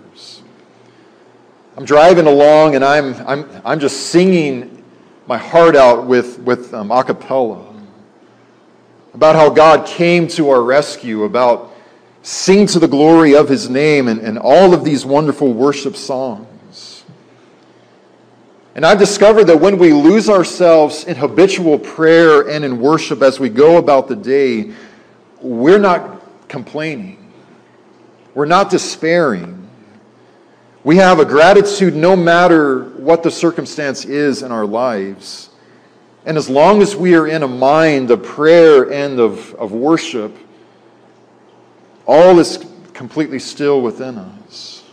I'm 1.76 1.86
driving 1.86 2.28
along 2.28 2.76
and 2.76 2.86
I'm, 2.86 3.16
I'm, 3.28 3.62
I'm 3.66 3.80
just 3.80 4.08
singing 4.08 4.84
my 5.28 5.38
heart 5.38 5.76
out 5.76 6.06
with, 6.06 6.40
with 6.40 6.74
um, 6.74 6.92
a 6.92 7.04
cappella 7.04 7.74
about 9.14 9.36
how 9.36 9.50
God 9.50 9.86
came 9.86 10.28
to 10.30 10.50
our 10.50 10.62
rescue, 10.62 11.24
about 11.24 11.72
sing 12.24 12.66
to 12.68 12.80
the 12.80 12.88
glory 12.88 13.36
of 13.36 13.48
his 13.48 13.70
name, 13.70 14.08
and, 14.08 14.20
and 14.22 14.40
all 14.40 14.74
of 14.74 14.84
these 14.84 15.06
wonderful 15.06 15.54
worship 15.54 15.96
songs. 15.96 17.04
And 18.76 18.86
I've 18.86 18.98
discovered 18.98 19.46
that 19.46 19.58
when 19.58 19.78
we 19.78 19.94
lose 19.94 20.30
ourselves 20.30 21.04
in 21.04 21.16
habitual 21.16 21.78
prayer 21.78 22.50
and 22.50 22.66
in 22.66 22.80
worship 22.80 23.22
as 23.22 23.40
we 23.40 23.50
go 23.50 23.78
about 23.78 24.08
the 24.08 24.16
day, 24.16 24.74
we're 25.42 25.78
not 25.78 26.24
complaining. 26.48 27.32
We're 28.34 28.46
not 28.46 28.72
despairing. 28.72 29.63
We 30.84 30.98
have 30.98 31.20
a 31.20 31.26
gratitude 31.26 31.96
no 31.96 32.16
matter 32.16 32.84
what 32.84 33.24
the 33.24 33.32
circumstance 33.32 34.04
is 34.04 34.42
in 34.42 34.52
our 34.52 34.66
lives. 34.66 35.50
And 36.26 36.38
as 36.38 36.50
long 36.50 36.82
as 36.82 36.94
we 36.96 37.16
are 37.16 37.26
in 37.26 37.44
a 37.44 37.48
mind 37.48 38.12
of 38.12 38.24
prayer 38.24 38.92
and 38.92 39.20
of, 39.20 39.54
of 39.56 39.72
worship, 39.72 40.36
all 42.06 42.38
is 42.40 42.66
completely 42.94 43.40
still 43.40 43.82
within 43.82 44.18
us. 44.18 44.84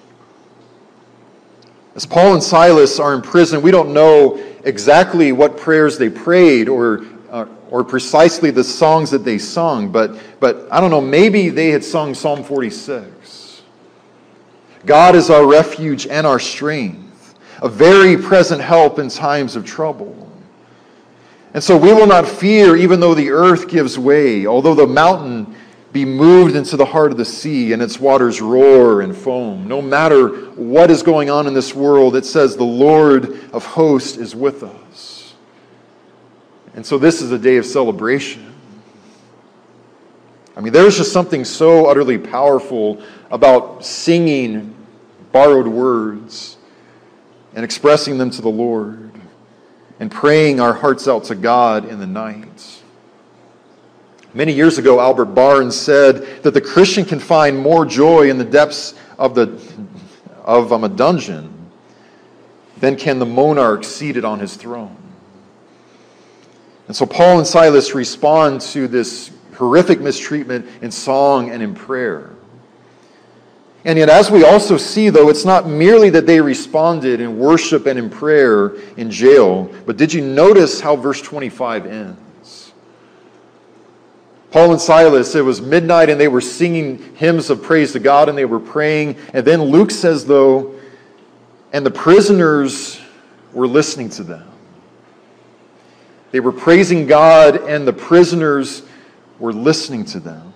As 1.96 2.06
Paul 2.06 2.34
and 2.34 2.42
Silas 2.42 3.00
are 3.00 3.14
in 3.14 3.20
prison, 3.20 3.60
we 3.60 3.72
don't 3.72 3.92
know 3.92 4.40
exactly 4.64 5.32
what 5.32 5.56
prayers 5.56 5.98
they 5.98 6.08
prayed 6.08 6.68
or, 6.68 7.04
uh, 7.30 7.46
or 7.68 7.82
precisely 7.82 8.52
the 8.52 8.62
songs 8.62 9.10
that 9.10 9.24
they 9.24 9.38
sung, 9.38 9.90
but, 9.90 10.16
but 10.38 10.68
I 10.70 10.80
don't 10.80 10.90
know, 10.90 11.00
maybe 11.00 11.48
they 11.48 11.70
had 11.70 11.82
sung 11.82 12.14
Psalm 12.14 12.44
46. 12.44 13.08
God 14.86 15.14
is 15.14 15.30
our 15.30 15.46
refuge 15.46 16.06
and 16.06 16.26
our 16.26 16.38
strength, 16.38 17.34
a 17.62 17.68
very 17.68 18.16
present 18.16 18.60
help 18.60 18.98
in 18.98 19.08
times 19.08 19.56
of 19.56 19.64
trouble. 19.64 20.30
And 21.52 21.62
so 21.62 21.76
we 21.76 21.92
will 21.92 22.06
not 22.06 22.26
fear, 22.26 22.76
even 22.76 23.00
though 23.00 23.14
the 23.14 23.30
earth 23.30 23.68
gives 23.68 23.98
way, 23.98 24.46
although 24.46 24.74
the 24.74 24.86
mountain 24.86 25.54
be 25.92 26.04
moved 26.04 26.54
into 26.54 26.76
the 26.76 26.84
heart 26.84 27.10
of 27.10 27.18
the 27.18 27.24
sea 27.24 27.72
and 27.72 27.82
its 27.82 27.98
waters 27.98 28.40
roar 28.40 29.00
and 29.00 29.16
foam. 29.16 29.66
No 29.66 29.82
matter 29.82 30.28
what 30.52 30.90
is 30.90 31.02
going 31.02 31.30
on 31.30 31.48
in 31.48 31.54
this 31.54 31.74
world, 31.74 32.14
it 32.14 32.24
says 32.24 32.56
the 32.56 32.62
Lord 32.62 33.40
of 33.52 33.66
hosts 33.66 34.16
is 34.16 34.34
with 34.36 34.62
us. 34.62 35.34
And 36.74 36.86
so 36.86 36.96
this 36.98 37.20
is 37.20 37.32
a 37.32 37.38
day 37.38 37.56
of 37.56 37.66
celebration. 37.66 38.54
I 40.60 40.62
mean, 40.62 40.74
there's 40.74 40.98
just 40.98 41.10
something 41.10 41.46
so 41.46 41.86
utterly 41.86 42.18
powerful 42.18 43.00
about 43.30 43.82
singing 43.82 44.76
borrowed 45.32 45.66
words 45.66 46.58
and 47.54 47.64
expressing 47.64 48.18
them 48.18 48.28
to 48.28 48.42
the 48.42 48.50
Lord 48.50 49.10
and 50.00 50.10
praying 50.10 50.60
our 50.60 50.74
hearts 50.74 51.08
out 51.08 51.24
to 51.24 51.34
God 51.34 51.88
in 51.88 51.98
the 51.98 52.06
night. 52.06 52.82
Many 54.34 54.52
years 54.52 54.76
ago, 54.76 55.00
Albert 55.00 55.34
Barnes 55.34 55.74
said 55.74 56.42
that 56.42 56.52
the 56.52 56.60
Christian 56.60 57.06
can 57.06 57.20
find 57.20 57.58
more 57.58 57.86
joy 57.86 58.28
in 58.28 58.36
the 58.36 58.44
depths 58.44 58.92
of, 59.16 59.34
the, 59.34 59.58
of 60.44 60.74
um, 60.74 60.84
a 60.84 60.90
dungeon 60.90 61.70
than 62.80 62.96
can 62.96 63.18
the 63.18 63.24
monarch 63.24 63.82
seated 63.82 64.26
on 64.26 64.38
his 64.38 64.56
throne. 64.56 64.98
And 66.86 66.94
so 66.94 67.06
Paul 67.06 67.38
and 67.38 67.46
Silas 67.46 67.94
respond 67.94 68.60
to 68.60 68.86
this 68.86 69.30
horrific 69.60 70.00
mistreatment 70.00 70.66
in 70.80 70.90
song 70.90 71.50
and 71.50 71.62
in 71.62 71.74
prayer. 71.74 72.30
And 73.84 73.98
yet, 73.98 74.08
as 74.08 74.30
we 74.30 74.42
also 74.42 74.78
see, 74.78 75.10
though, 75.10 75.28
it's 75.28 75.44
not 75.44 75.68
merely 75.68 76.08
that 76.10 76.26
they 76.26 76.40
responded 76.40 77.20
in 77.20 77.38
worship 77.38 77.86
and 77.86 77.98
in 77.98 78.08
prayer 78.08 78.74
in 78.96 79.10
jail, 79.10 79.70
but 79.84 79.98
did 79.98 80.12
you 80.12 80.22
notice 80.22 80.80
how 80.80 80.96
verse 80.96 81.20
25 81.20 81.86
ends? 81.86 82.72
Paul 84.50 84.72
and 84.72 84.80
Silas, 84.80 85.34
it 85.34 85.42
was 85.42 85.60
midnight 85.60 86.08
and 86.08 86.18
they 86.18 86.26
were 86.26 86.40
singing 86.40 87.14
hymns 87.16 87.50
of 87.50 87.62
praise 87.62 87.92
to 87.92 88.00
God 88.00 88.28
and 88.28 88.36
they 88.36 88.46
were 88.46 88.58
praying. 88.58 89.16
And 89.34 89.46
then 89.46 89.62
Luke 89.62 89.90
says, 89.90 90.24
though, 90.24 90.74
and 91.72 91.84
the 91.84 91.90
prisoners 91.90 92.98
were 93.52 93.68
listening 93.68 94.08
to 94.10 94.22
them. 94.22 94.48
They 96.32 96.40
were 96.40 96.52
praising 96.52 97.06
God 97.06 97.56
and 97.68 97.86
the 97.86 97.92
prisoners 97.92 98.82
were 99.40 99.52
listening 99.52 100.04
to 100.04 100.20
them. 100.20 100.52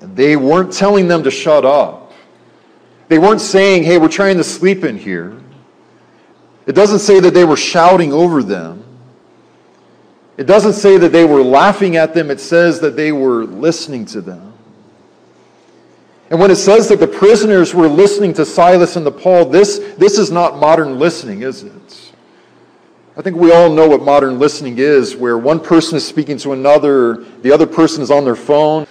And 0.00 0.14
They 0.16 0.36
weren't 0.36 0.72
telling 0.72 1.08
them 1.08 1.22
to 1.22 1.30
shut 1.30 1.64
up. 1.64 2.12
They 3.08 3.18
weren't 3.18 3.40
saying, 3.40 3.84
hey, 3.84 3.96
we're 3.96 4.08
trying 4.08 4.36
to 4.36 4.44
sleep 4.44 4.84
in 4.84 4.98
here. 4.98 5.40
It 6.66 6.72
doesn't 6.74 6.98
say 6.98 7.20
that 7.20 7.32
they 7.32 7.44
were 7.44 7.56
shouting 7.56 8.12
over 8.12 8.42
them. 8.42 8.84
It 10.36 10.44
doesn't 10.44 10.74
say 10.74 10.98
that 10.98 11.10
they 11.10 11.24
were 11.24 11.42
laughing 11.42 11.96
at 11.96 12.14
them, 12.14 12.30
it 12.30 12.40
says 12.40 12.80
that 12.80 12.94
they 12.94 13.10
were 13.10 13.44
listening 13.44 14.04
to 14.06 14.20
them. 14.20 14.52
And 16.30 16.38
when 16.38 16.50
it 16.50 16.56
says 16.56 16.88
that 16.88 17.00
the 17.00 17.08
prisoners 17.08 17.74
were 17.74 17.88
listening 17.88 18.34
to 18.34 18.44
Silas 18.44 18.96
and 18.96 19.04
to 19.06 19.10
Paul, 19.10 19.46
this, 19.46 19.78
this 19.96 20.18
is 20.18 20.30
not 20.30 20.58
modern 20.58 20.98
listening, 20.98 21.42
is 21.42 21.62
it? 21.62 21.97
I 23.18 23.20
think 23.20 23.34
we 23.34 23.52
all 23.52 23.68
know 23.68 23.88
what 23.88 24.02
modern 24.02 24.38
listening 24.38 24.78
is, 24.78 25.16
where 25.16 25.36
one 25.36 25.58
person 25.58 25.96
is 25.96 26.06
speaking 26.06 26.38
to 26.38 26.52
another, 26.52 27.24
the 27.42 27.50
other 27.50 27.66
person 27.66 28.00
is 28.00 28.12
on 28.12 28.24
their 28.24 28.36
phone. 28.36 28.86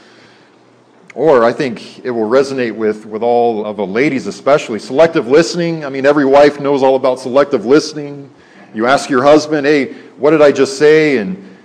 Or 1.15 1.46
I 1.46 1.53
think 1.53 2.03
it 2.03 2.12
will 2.12 2.29
resonate 2.29 2.75
with, 2.75 3.05
with 3.05 3.24
all 3.24 3.65
of 3.65 3.77
the 3.77 3.88
ladies, 3.88 4.27
especially. 4.27 4.79
Selective 4.79 5.29
listening. 5.29 5.86
I 5.86 5.89
mean, 5.89 6.05
every 6.05 6.25
wife 6.25 6.60
knows 6.60 6.84
all 6.84 6.98
about 6.98 7.22
selective 7.22 7.65
listening. 7.65 8.29
You 8.74 8.86
ask 8.86 9.10
your 9.10 9.24
husband, 9.24 9.65
hey, 9.65 9.93
what 10.17 10.31
did 10.31 10.41
I 10.41 10.51
just 10.51 10.77
say? 10.77 11.19
And 11.19 11.57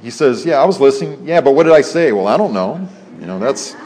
he 0.00 0.08
says, 0.08 0.46
yeah, 0.46 0.62
I 0.62 0.64
was 0.64 0.80
listening. 0.80 1.28
Yeah, 1.28 1.42
but 1.42 1.52
what 1.52 1.64
did 1.64 1.74
I 1.74 1.82
say? 1.82 2.10
Well, 2.12 2.26
I 2.26 2.38
don't 2.38 2.54
know. 2.54 2.88
You 3.20 3.26
know, 3.26 3.38
that's, 3.38 3.76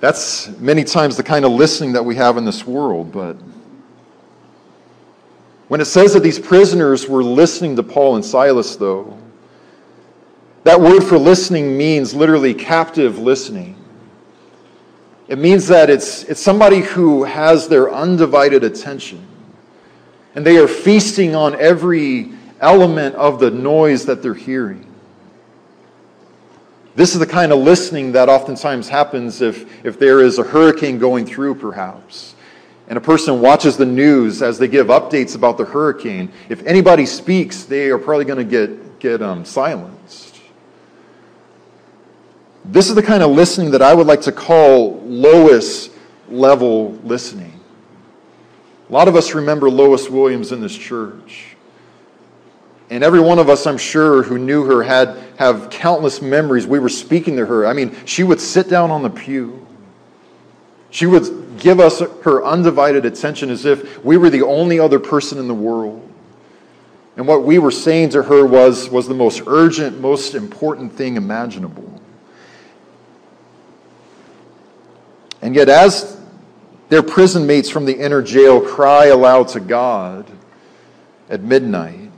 that's 0.00 0.48
many 0.58 0.84
times 0.84 1.16
the 1.16 1.22
kind 1.22 1.46
of 1.46 1.52
listening 1.52 1.92
that 1.94 2.04
we 2.04 2.14
have 2.16 2.36
in 2.36 2.44
this 2.44 2.66
world. 2.66 3.10
But 3.10 3.38
when 5.72 5.80
it 5.80 5.86
says 5.86 6.12
that 6.12 6.22
these 6.22 6.38
prisoners 6.38 7.08
were 7.08 7.24
listening 7.24 7.74
to 7.76 7.82
Paul 7.82 8.16
and 8.16 8.22
Silas, 8.22 8.76
though, 8.76 9.16
that 10.64 10.78
word 10.78 11.00
for 11.00 11.16
listening 11.16 11.78
means 11.78 12.12
literally 12.12 12.52
captive 12.52 13.18
listening. 13.18 13.82
It 15.28 15.38
means 15.38 15.66
that 15.68 15.88
it's, 15.88 16.24
it's 16.24 16.42
somebody 16.42 16.80
who 16.80 17.24
has 17.24 17.68
their 17.68 17.90
undivided 17.90 18.64
attention. 18.64 19.26
And 20.34 20.44
they 20.44 20.58
are 20.58 20.68
feasting 20.68 21.34
on 21.34 21.58
every 21.58 22.32
element 22.60 23.14
of 23.14 23.40
the 23.40 23.50
noise 23.50 24.04
that 24.04 24.22
they're 24.22 24.34
hearing. 24.34 24.86
This 26.96 27.14
is 27.14 27.18
the 27.18 27.26
kind 27.26 27.50
of 27.50 27.60
listening 27.60 28.12
that 28.12 28.28
oftentimes 28.28 28.90
happens 28.90 29.40
if, 29.40 29.86
if 29.86 29.98
there 29.98 30.20
is 30.20 30.38
a 30.38 30.42
hurricane 30.42 30.98
going 30.98 31.24
through, 31.24 31.54
perhaps. 31.54 32.34
And 32.88 32.98
a 32.98 33.00
person 33.00 33.40
watches 33.40 33.76
the 33.76 33.86
news 33.86 34.42
as 34.42 34.58
they 34.58 34.68
give 34.68 34.88
updates 34.88 35.34
about 35.34 35.56
the 35.56 35.64
hurricane. 35.64 36.32
If 36.48 36.64
anybody 36.66 37.06
speaks, 37.06 37.64
they 37.64 37.90
are 37.90 37.98
probably 37.98 38.24
going 38.24 38.38
to 38.38 38.44
get, 38.44 38.98
get 38.98 39.22
um, 39.22 39.44
silenced. 39.44 40.40
This 42.64 42.88
is 42.88 42.94
the 42.94 43.02
kind 43.02 43.22
of 43.22 43.30
listening 43.30 43.70
that 43.72 43.82
I 43.82 43.94
would 43.94 44.06
like 44.06 44.20
to 44.22 44.32
call 44.32 45.00
Lois 45.00 45.90
level 46.28 46.92
listening. 47.02 47.60
A 48.88 48.92
lot 48.92 49.08
of 49.08 49.16
us 49.16 49.34
remember 49.34 49.70
Lois 49.70 50.08
Williams 50.10 50.52
in 50.52 50.60
this 50.60 50.76
church. 50.76 51.56
And 52.90 53.02
every 53.02 53.20
one 53.20 53.38
of 53.38 53.48
us, 53.48 53.66
I'm 53.66 53.78
sure, 53.78 54.22
who 54.22 54.36
knew 54.36 54.64
her 54.64 54.82
had 54.82 55.16
have 55.38 55.70
countless 55.70 56.20
memories. 56.20 56.66
We 56.66 56.78
were 56.78 56.90
speaking 56.90 57.36
to 57.36 57.46
her. 57.46 57.66
I 57.66 57.72
mean, 57.72 57.96
she 58.04 58.22
would 58.22 58.38
sit 58.38 58.68
down 58.68 58.90
on 58.90 59.02
the 59.02 59.08
pew. 59.08 59.66
She 60.92 61.06
would 61.06 61.58
give 61.58 61.80
us 61.80 62.00
her 62.00 62.44
undivided 62.44 63.06
attention 63.06 63.48
as 63.48 63.64
if 63.64 64.04
we 64.04 64.18
were 64.18 64.28
the 64.28 64.42
only 64.42 64.78
other 64.78 65.00
person 65.00 65.38
in 65.38 65.48
the 65.48 65.54
world. 65.54 66.06
And 67.16 67.26
what 67.26 67.44
we 67.44 67.58
were 67.58 67.70
saying 67.70 68.10
to 68.10 68.22
her 68.24 68.44
was, 68.44 68.90
was 68.90 69.08
the 69.08 69.14
most 69.14 69.42
urgent, 69.46 70.02
most 70.02 70.34
important 70.34 70.92
thing 70.92 71.16
imaginable. 71.16 71.98
And 75.40 75.54
yet, 75.54 75.70
as 75.70 76.20
their 76.90 77.02
prison 77.02 77.46
mates 77.46 77.70
from 77.70 77.86
the 77.86 77.98
inner 77.98 78.20
jail 78.20 78.60
cry 78.60 79.06
aloud 79.06 79.48
to 79.48 79.60
God 79.60 80.30
at 81.30 81.40
midnight, 81.40 82.10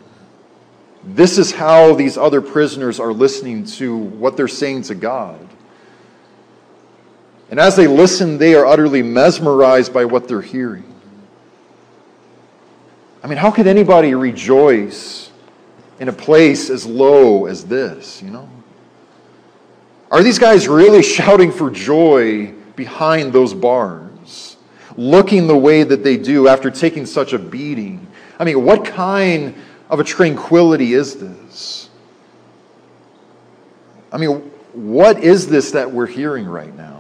this 1.05 1.39
is 1.39 1.53
how 1.53 1.95
these 1.95 2.19
other 2.19 2.41
prisoners 2.41 2.99
are 2.99 3.13
listening 3.13 3.67
to 3.67 3.97
what 3.97 4.37
they're 4.37 4.49
saying 4.49 4.83
to 4.83 4.97
God. 4.97 5.49
And 7.51 7.61
as 7.61 7.77
they 7.77 7.87
listen, 7.87 8.39
they 8.39 8.55
are 8.55 8.67
utterly 8.67 9.03
mesmerized 9.03 9.93
by 9.93 10.05
what 10.05 10.27
they're 10.27 10.43
hearing. 10.43 10.85
I 13.23 13.27
mean, 13.27 13.39
how 13.39 13.51
could 13.51 13.67
anybody 13.67 14.15
rejoice 14.15 15.31
in 16.01 16.09
a 16.09 16.13
place 16.13 16.69
as 16.71 16.85
low 16.85 17.47
as 17.47 17.65
this, 17.65 18.23
you 18.23 18.31
know? 18.31 18.49
Are 20.11 20.23
these 20.23 20.39
guys 20.39 20.69
really 20.69 21.03
shouting 21.17 21.53
for 21.53 21.71
joy 21.71 22.55
behind 22.77 23.33
those 23.33 23.55
bars, 23.55 24.57
looking 24.97 25.47
the 25.47 25.57
way 25.57 25.83
that 25.83 26.03
they 26.03 26.17
do 26.17 26.49
after 26.49 26.71
taking 26.71 27.07
such 27.07 27.33
a 27.33 27.39
beating. 27.39 28.07
I 28.39 28.45
mean, 28.45 28.65
what 28.65 28.85
kind 28.85 29.55
of 29.89 30.01
a 30.01 30.05
tranquility 30.05 30.95
is 30.95 31.17
this? 31.17 31.89
I 34.13 34.19
mean, 34.19 34.51
what 34.73 35.23
is 35.23 35.49
this 35.49 35.73
that 35.73 35.91
we're 35.91 36.07
hearing 36.07 36.47
right 36.47 36.75
now? 36.75 36.94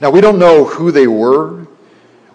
Now, 0.00 0.10
we 0.10 0.20
don't 0.20 0.38
know 0.38 0.64
who 0.64 0.90
they 0.92 1.06
were. 1.06 1.66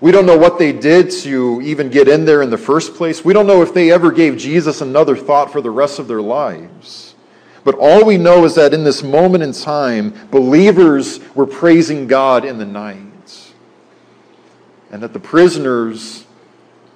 We 0.02 0.12
don't 0.12 0.26
know 0.26 0.38
what 0.38 0.60
they 0.60 0.74
did 0.74 1.12
to 1.22 1.62
even 1.62 1.90
get 1.90 2.10
in 2.10 2.26
there 2.26 2.42
in 2.42 2.50
the 2.50 2.58
first 2.58 2.96
place. 2.96 3.24
We 3.24 3.32
don't 3.32 3.48
know 3.48 3.62
if 3.62 3.74
they 3.74 3.90
ever 3.90 4.12
gave 4.12 4.38
Jesus 4.38 4.82
another 4.82 5.16
thought 5.16 5.50
for 5.50 5.62
the 5.62 5.72
rest 5.72 5.98
of 5.98 6.10
their 6.10 6.22
lives. 6.22 7.16
But 7.64 7.76
all 7.76 8.04
we 8.04 8.18
know 8.18 8.44
is 8.44 8.56
that 8.56 8.74
in 8.74 8.84
this 8.84 9.02
moment 9.02 9.44
in 9.44 9.54
time, 9.54 10.14
believers 10.30 11.22
were 11.34 11.46
praising 11.46 12.08
God 12.08 12.44
in 12.44 12.58
the 12.58 12.66
night. 12.66 13.54
And 14.92 15.02
that 15.02 15.14
the 15.14 15.20
prisoners 15.22 16.26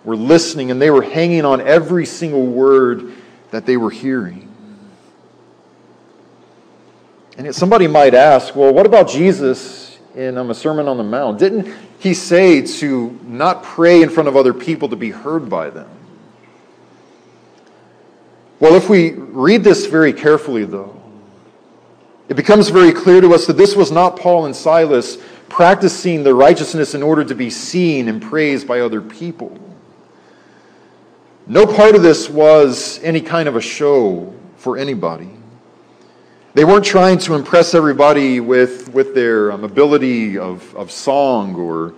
were 0.03 0.17
listening 0.17 0.69
and 0.69 0.81
they 0.81 0.91
were 0.91 1.01
hanging 1.01 1.45
on 1.45 1.61
every 1.61 2.05
single 2.05 2.45
word 2.45 3.13
that 3.51 3.65
they 3.65 3.77
were 3.77 3.89
hearing. 3.89 4.53
And 7.37 7.45
yet 7.45 7.55
somebody 7.55 7.87
might 7.87 8.13
ask, 8.13 8.53
well, 8.53 8.73
what 8.73 8.85
about 8.85 9.07
Jesus 9.07 9.86
in 10.17 10.35
um, 10.35 10.49
a 10.49 10.55
Sermon 10.55 10.87
on 10.87 10.97
the 10.97 11.03
Mount? 11.03 11.37
Didn't 11.37 11.71
he 11.99 12.15
say 12.15 12.63
to 12.79 13.17
not 13.23 13.63
pray 13.63 14.01
in 14.01 14.09
front 14.09 14.27
of 14.27 14.35
other 14.35 14.53
people 14.53 14.89
to 14.89 14.95
be 14.95 15.11
heard 15.11 15.47
by 15.47 15.69
them? 15.69 15.89
Well, 18.59 18.73
if 18.73 18.89
we 18.89 19.11
read 19.11 19.63
this 19.63 19.85
very 19.85 20.11
carefully, 20.11 20.65
though, 20.65 20.99
it 22.29 22.35
becomes 22.35 22.69
very 22.69 22.91
clear 22.91 23.21
to 23.21 23.33
us 23.35 23.45
that 23.45 23.57
this 23.57 23.75
was 23.75 23.91
not 23.91 24.17
Paul 24.17 24.47
and 24.47 24.55
Silas 24.55 25.17
practicing 25.49 26.23
the 26.23 26.33
righteousness 26.33 26.95
in 26.95 27.03
order 27.03 27.23
to 27.23 27.35
be 27.35 27.51
seen 27.51 28.07
and 28.07 28.19
praised 28.19 28.67
by 28.67 28.79
other 28.79 29.01
people. 29.01 29.57
No 31.45 31.67
part 31.67 31.95
of 31.95 32.01
this 32.01 32.27
was 32.27 32.99
any 33.03 33.21
kind 33.21 33.47
of 33.47 33.55
a 33.55 33.61
show 33.61 34.33
for 34.57 34.77
anybody. 34.77 35.36
They 36.57 36.65
weren't 36.65 36.85
trying 36.85 37.19
to 37.19 37.35
impress 37.35 37.75
everybody 37.75 38.39
with, 38.39 38.91
with 38.91 39.13
their 39.13 39.51
um, 39.51 39.63
ability 39.63 40.39
of, 40.39 40.75
of 40.75 40.89
song 40.89 41.53
or 41.53 41.93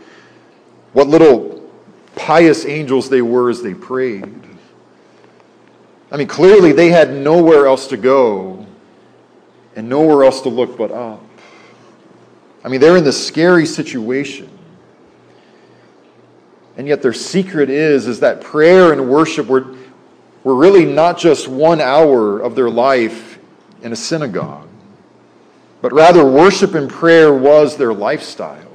what 0.91 1.07
little 1.07 1.71
pious 2.17 2.65
angels 2.65 3.09
they 3.09 3.21
were 3.21 3.49
as 3.49 3.61
they 3.61 3.73
prayed. 3.73 4.25
I 6.11 6.17
mean, 6.17 6.27
clearly 6.27 6.73
they 6.73 6.89
had 6.89 7.13
nowhere 7.13 7.67
else 7.67 7.87
to 7.87 7.95
go 7.95 8.67
and 9.77 9.87
nowhere 9.87 10.25
else 10.25 10.41
to 10.41 10.49
look 10.49 10.77
but 10.77 10.91
up. 10.91 11.23
I 12.61 12.67
mean, 12.67 12.81
they're 12.81 12.97
in 12.97 13.05
this 13.05 13.25
scary 13.25 13.65
situation. 13.65 14.49
And 16.75 16.85
yet 16.85 17.01
their 17.01 17.13
secret 17.13 17.69
is, 17.69 18.07
is 18.07 18.19
that 18.19 18.41
prayer 18.41 18.91
and 18.91 19.09
worship 19.09 19.47
were, 19.47 19.73
were 20.43 20.55
really 20.55 20.83
not 20.83 21.17
just 21.17 21.47
one 21.47 21.79
hour 21.79 22.41
of 22.41 22.55
their 22.55 22.69
life 22.69 23.28
in 23.81 23.93
a 23.93 23.95
synagogue, 23.95 24.67
but 25.81 25.93
rather 25.93 26.25
worship 26.25 26.75
and 26.75 26.89
prayer 26.89 27.33
was 27.33 27.77
their 27.77 27.93
lifestyle. 27.93 28.65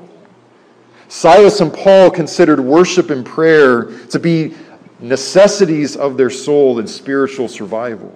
Silas 1.08 1.60
and 1.60 1.72
Paul 1.72 2.10
considered 2.10 2.60
worship 2.60 3.10
and 3.10 3.24
prayer 3.24 3.84
to 4.08 4.18
be 4.18 4.54
necessities 5.00 5.96
of 5.96 6.16
their 6.16 6.30
soul 6.30 6.78
and 6.78 6.88
spiritual 6.88 7.48
survival. 7.48 8.12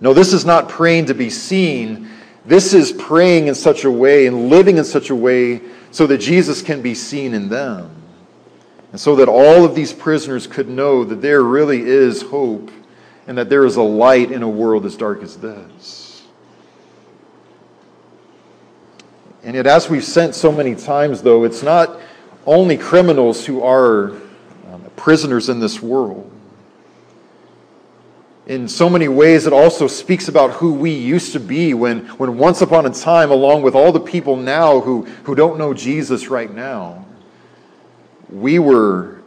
No, 0.00 0.12
this 0.12 0.32
is 0.32 0.44
not 0.44 0.68
praying 0.68 1.06
to 1.06 1.14
be 1.14 1.30
seen. 1.30 2.08
This 2.44 2.74
is 2.74 2.92
praying 2.92 3.48
in 3.48 3.54
such 3.54 3.84
a 3.84 3.90
way 3.90 4.26
and 4.26 4.48
living 4.48 4.78
in 4.78 4.84
such 4.84 5.10
a 5.10 5.16
way 5.16 5.60
so 5.90 6.06
that 6.06 6.18
Jesus 6.18 6.62
can 6.62 6.82
be 6.82 6.94
seen 6.94 7.34
in 7.34 7.48
them. 7.48 7.90
And 8.92 9.00
so 9.00 9.16
that 9.16 9.28
all 9.28 9.64
of 9.64 9.74
these 9.74 9.92
prisoners 9.92 10.46
could 10.46 10.68
know 10.68 11.04
that 11.04 11.20
there 11.20 11.42
really 11.42 11.80
is 11.80 12.22
hope 12.22 12.70
and 13.28 13.36
that 13.36 13.50
there 13.50 13.66
is 13.66 13.76
a 13.76 13.82
light 13.82 14.32
in 14.32 14.42
a 14.42 14.48
world 14.48 14.86
as 14.86 14.96
dark 14.96 15.22
as 15.22 15.36
this. 15.36 16.26
And 19.44 19.54
yet, 19.54 19.66
as 19.66 19.88
we've 19.88 20.02
sent 20.02 20.34
so 20.34 20.50
many 20.50 20.74
times, 20.74 21.22
though, 21.22 21.44
it's 21.44 21.62
not 21.62 22.00
only 22.46 22.78
criminals 22.78 23.44
who 23.44 23.62
are 23.62 24.12
um, 24.72 24.82
prisoners 24.96 25.50
in 25.50 25.60
this 25.60 25.80
world. 25.82 26.30
In 28.46 28.66
so 28.66 28.88
many 28.88 29.08
ways, 29.08 29.46
it 29.46 29.52
also 29.52 29.86
speaks 29.86 30.28
about 30.28 30.52
who 30.52 30.72
we 30.72 30.90
used 30.90 31.34
to 31.34 31.40
be 31.40 31.74
when, 31.74 32.06
when 32.16 32.38
once 32.38 32.62
upon 32.62 32.86
a 32.86 32.90
time, 32.90 33.30
along 33.30 33.60
with 33.60 33.74
all 33.74 33.92
the 33.92 34.00
people 34.00 34.36
now 34.36 34.80
who, 34.80 35.02
who 35.24 35.34
don't 35.34 35.58
know 35.58 35.74
Jesus 35.74 36.28
right 36.28 36.52
now, 36.52 37.04
we 38.30 38.58
were 38.58 39.17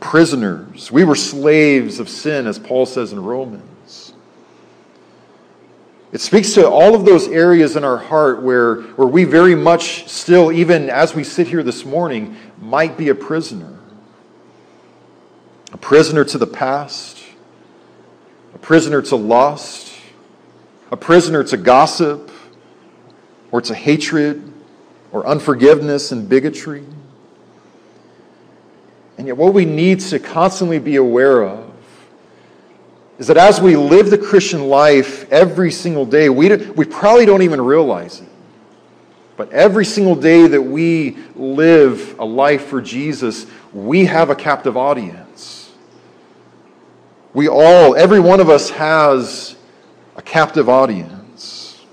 prisoners. 0.00 0.90
We 0.90 1.04
were 1.04 1.14
slaves 1.14 2.00
of 2.00 2.08
sin, 2.08 2.46
as 2.46 2.58
Paul 2.58 2.86
says 2.86 3.12
in 3.12 3.22
Romans. 3.22 4.14
It 6.12 6.20
speaks 6.20 6.54
to 6.54 6.68
all 6.68 6.96
of 6.96 7.04
those 7.04 7.28
areas 7.28 7.76
in 7.76 7.84
our 7.84 7.96
heart 7.96 8.42
where, 8.42 8.82
where 8.82 9.06
we 9.06 9.24
very 9.24 9.54
much 9.54 10.08
still, 10.08 10.50
even 10.50 10.90
as 10.90 11.14
we 11.14 11.22
sit 11.22 11.46
here 11.46 11.62
this 11.62 11.84
morning, 11.84 12.36
might 12.60 12.96
be 12.96 13.10
a 13.10 13.14
prisoner. 13.14 13.78
A 15.72 15.76
prisoner 15.76 16.24
to 16.24 16.38
the 16.38 16.48
past, 16.48 17.22
a 18.54 18.58
prisoner 18.58 19.02
to 19.02 19.16
lust, 19.16 19.94
a 20.90 20.96
prisoner 20.96 21.44
to 21.44 21.56
gossip, 21.56 22.32
or 23.52 23.60
to 23.60 23.74
hatred, 23.74 24.52
or 25.12 25.24
unforgiveness 25.26 26.10
and 26.10 26.28
bigotry. 26.28 26.84
And 29.20 29.26
yet, 29.26 29.36
what 29.36 29.52
we 29.52 29.66
need 29.66 30.00
to 30.00 30.18
constantly 30.18 30.78
be 30.78 30.96
aware 30.96 31.42
of 31.42 31.70
is 33.18 33.26
that 33.26 33.36
as 33.36 33.60
we 33.60 33.76
live 33.76 34.08
the 34.08 34.16
Christian 34.16 34.70
life 34.70 35.30
every 35.30 35.70
single 35.70 36.06
day, 36.06 36.30
we, 36.30 36.56
we 36.56 36.86
probably 36.86 37.26
don't 37.26 37.42
even 37.42 37.60
realize 37.60 38.22
it. 38.22 38.28
But 39.36 39.52
every 39.52 39.84
single 39.84 40.16
day 40.16 40.46
that 40.46 40.62
we 40.62 41.18
live 41.34 42.18
a 42.18 42.24
life 42.24 42.68
for 42.68 42.80
Jesus, 42.80 43.44
we 43.74 44.06
have 44.06 44.30
a 44.30 44.34
captive 44.34 44.78
audience. 44.78 45.70
We 47.34 47.46
all, 47.46 47.94
every 47.94 48.20
one 48.20 48.40
of 48.40 48.48
us 48.48 48.70
has 48.70 49.54
a 50.16 50.22
captive 50.22 50.70
audience. 50.70 51.84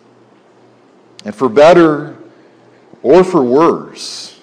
And 1.26 1.36
for 1.36 1.50
better 1.50 2.16
or 3.04 3.26
for 3.26 3.44
worse, 3.44 4.37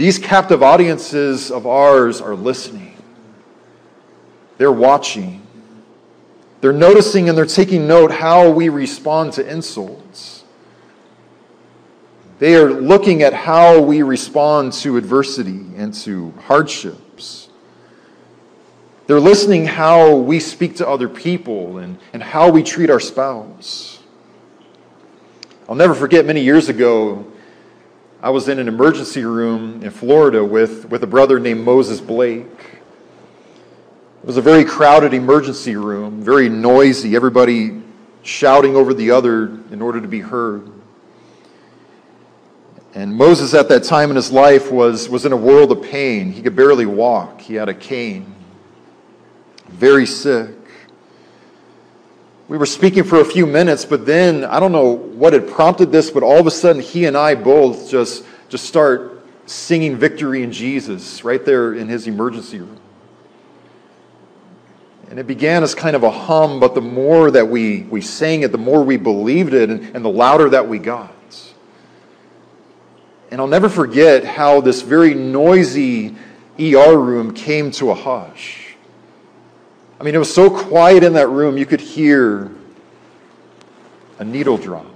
these 0.00 0.18
captive 0.18 0.62
audiences 0.62 1.50
of 1.50 1.66
ours 1.66 2.22
are 2.22 2.34
listening. 2.34 2.96
They're 4.56 4.72
watching. 4.72 5.46
They're 6.62 6.72
noticing 6.72 7.28
and 7.28 7.36
they're 7.36 7.44
taking 7.44 7.86
note 7.86 8.10
how 8.10 8.48
we 8.48 8.70
respond 8.70 9.34
to 9.34 9.46
insults. 9.46 10.44
They 12.38 12.54
are 12.54 12.70
looking 12.70 13.22
at 13.22 13.34
how 13.34 13.82
we 13.82 14.00
respond 14.00 14.72
to 14.72 14.96
adversity 14.96 15.66
and 15.76 15.92
to 15.96 16.32
hardships. 16.46 17.50
They're 19.06 19.20
listening 19.20 19.66
how 19.66 20.16
we 20.16 20.40
speak 20.40 20.76
to 20.76 20.88
other 20.88 21.10
people 21.10 21.76
and, 21.76 21.98
and 22.14 22.22
how 22.22 22.50
we 22.50 22.62
treat 22.62 22.88
our 22.88 23.00
spouse. 23.00 23.98
I'll 25.68 25.74
never 25.74 25.94
forget 25.94 26.24
many 26.24 26.40
years 26.40 26.70
ago, 26.70 27.29
I 28.22 28.28
was 28.28 28.50
in 28.50 28.58
an 28.58 28.68
emergency 28.68 29.24
room 29.24 29.82
in 29.82 29.90
Florida 29.90 30.44
with, 30.44 30.84
with 30.90 31.02
a 31.02 31.06
brother 31.06 31.40
named 31.40 31.64
Moses 31.64 32.02
Blake. 32.02 32.44
It 34.22 34.26
was 34.26 34.36
a 34.36 34.42
very 34.42 34.62
crowded 34.62 35.14
emergency 35.14 35.74
room, 35.74 36.22
very 36.22 36.50
noisy, 36.50 37.16
everybody 37.16 37.80
shouting 38.22 38.76
over 38.76 38.92
the 38.92 39.10
other 39.10 39.46
in 39.70 39.80
order 39.80 40.02
to 40.02 40.08
be 40.08 40.20
heard. 40.20 40.70
And 42.92 43.14
Moses, 43.14 43.54
at 43.54 43.70
that 43.70 43.84
time 43.84 44.10
in 44.10 44.16
his 44.16 44.30
life, 44.30 44.70
was, 44.70 45.08
was 45.08 45.24
in 45.24 45.32
a 45.32 45.36
world 45.36 45.72
of 45.72 45.82
pain. 45.82 46.30
He 46.30 46.42
could 46.42 46.54
barely 46.54 46.84
walk, 46.84 47.40
he 47.40 47.54
had 47.54 47.70
a 47.70 47.74
cane, 47.74 48.34
very 49.68 50.04
sick. 50.04 50.59
We 52.50 52.58
were 52.58 52.66
speaking 52.66 53.04
for 53.04 53.20
a 53.20 53.24
few 53.24 53.46
minutes, 53.46 53.84
but 53.84 54.04
then 54.04 54.44
I 54.44 54.58
don't 54.58 54.72
know 54.72 54.88
what 54.90 55.34
had 55.34 55.48
prompted 55.48 55.92
this, 55.92 56.10
but 56.10 56.24
all 56.24 56.40
of 56.40 56.48
a 56.48 56.50
sudden 56.50 56.82
he 56.82 57.04
and 57.04 57.16
I 57.16 57.36
both 57.36 57.88
just, 57.88 58.24
just 58.48 58.66
start 58.66 59.24
singing 59.46 59.96
victory 59.96 60.42
in 60.42 60.50
Jesus 60.50 61.22
right 61.22 61.44
there 61.44 61.74
in 61.74 61.86
his 61.86 62.08
emergency 62.08 62.58
room. 62.58 62.80
And 65.10 65.20
it 65.20 65.28
began 65.28 65.62
as 65.62 65.76
kind 65.76 65.94
of 65.94 66.02
a 66.02 66.10
hum, 66.10 66.58
but 66.58 66.74
the 66.74 66.80
more 66.80 67.30
that 67.30 67.46
we, 67.46 67.82
we 67.82 68.00
sang 68.00 68.42
it, 68.42 68.50
the 68.50 68.58
more 68.58 68.82
we 68.82 68.96
believed 68.96 69.54
it, 69.54 69.70
and, 69.70 69.94
and 69.94 70.04
the 70.04 70.10
louder 70.10 70.48
that 70.48 70.66
we 70.66 70.80
got. 70.80 71.14
And 73.30 73.40
I'll 73.40 73.46
never 73.46 73.68
forget 73.68 74.24
how 74.24 74.60
this 74.60 74.82
very 74.82 75.14
noisy 75.14 76.16
ER 76.58 76.98
room 76.98 77.32
came 77.32 77.70
to 77.70 77.92
a 77.92 77.94
hush. 77.94 78.59
I 80.00 80.02
mean, 80.02 80.14
it 80.14 80.18
was 80.18 80.32
so 80.32 80.48
quiet 80.48 81.04
in 81.04 81.12
that 81.12 81.28
room, 81.28 81.58
you 81.58 81.66
could 81.66 81.80
hear 81.80 82.50
a 84.18 84.24
needle 84.24 84.56
drop. 84.56 84.86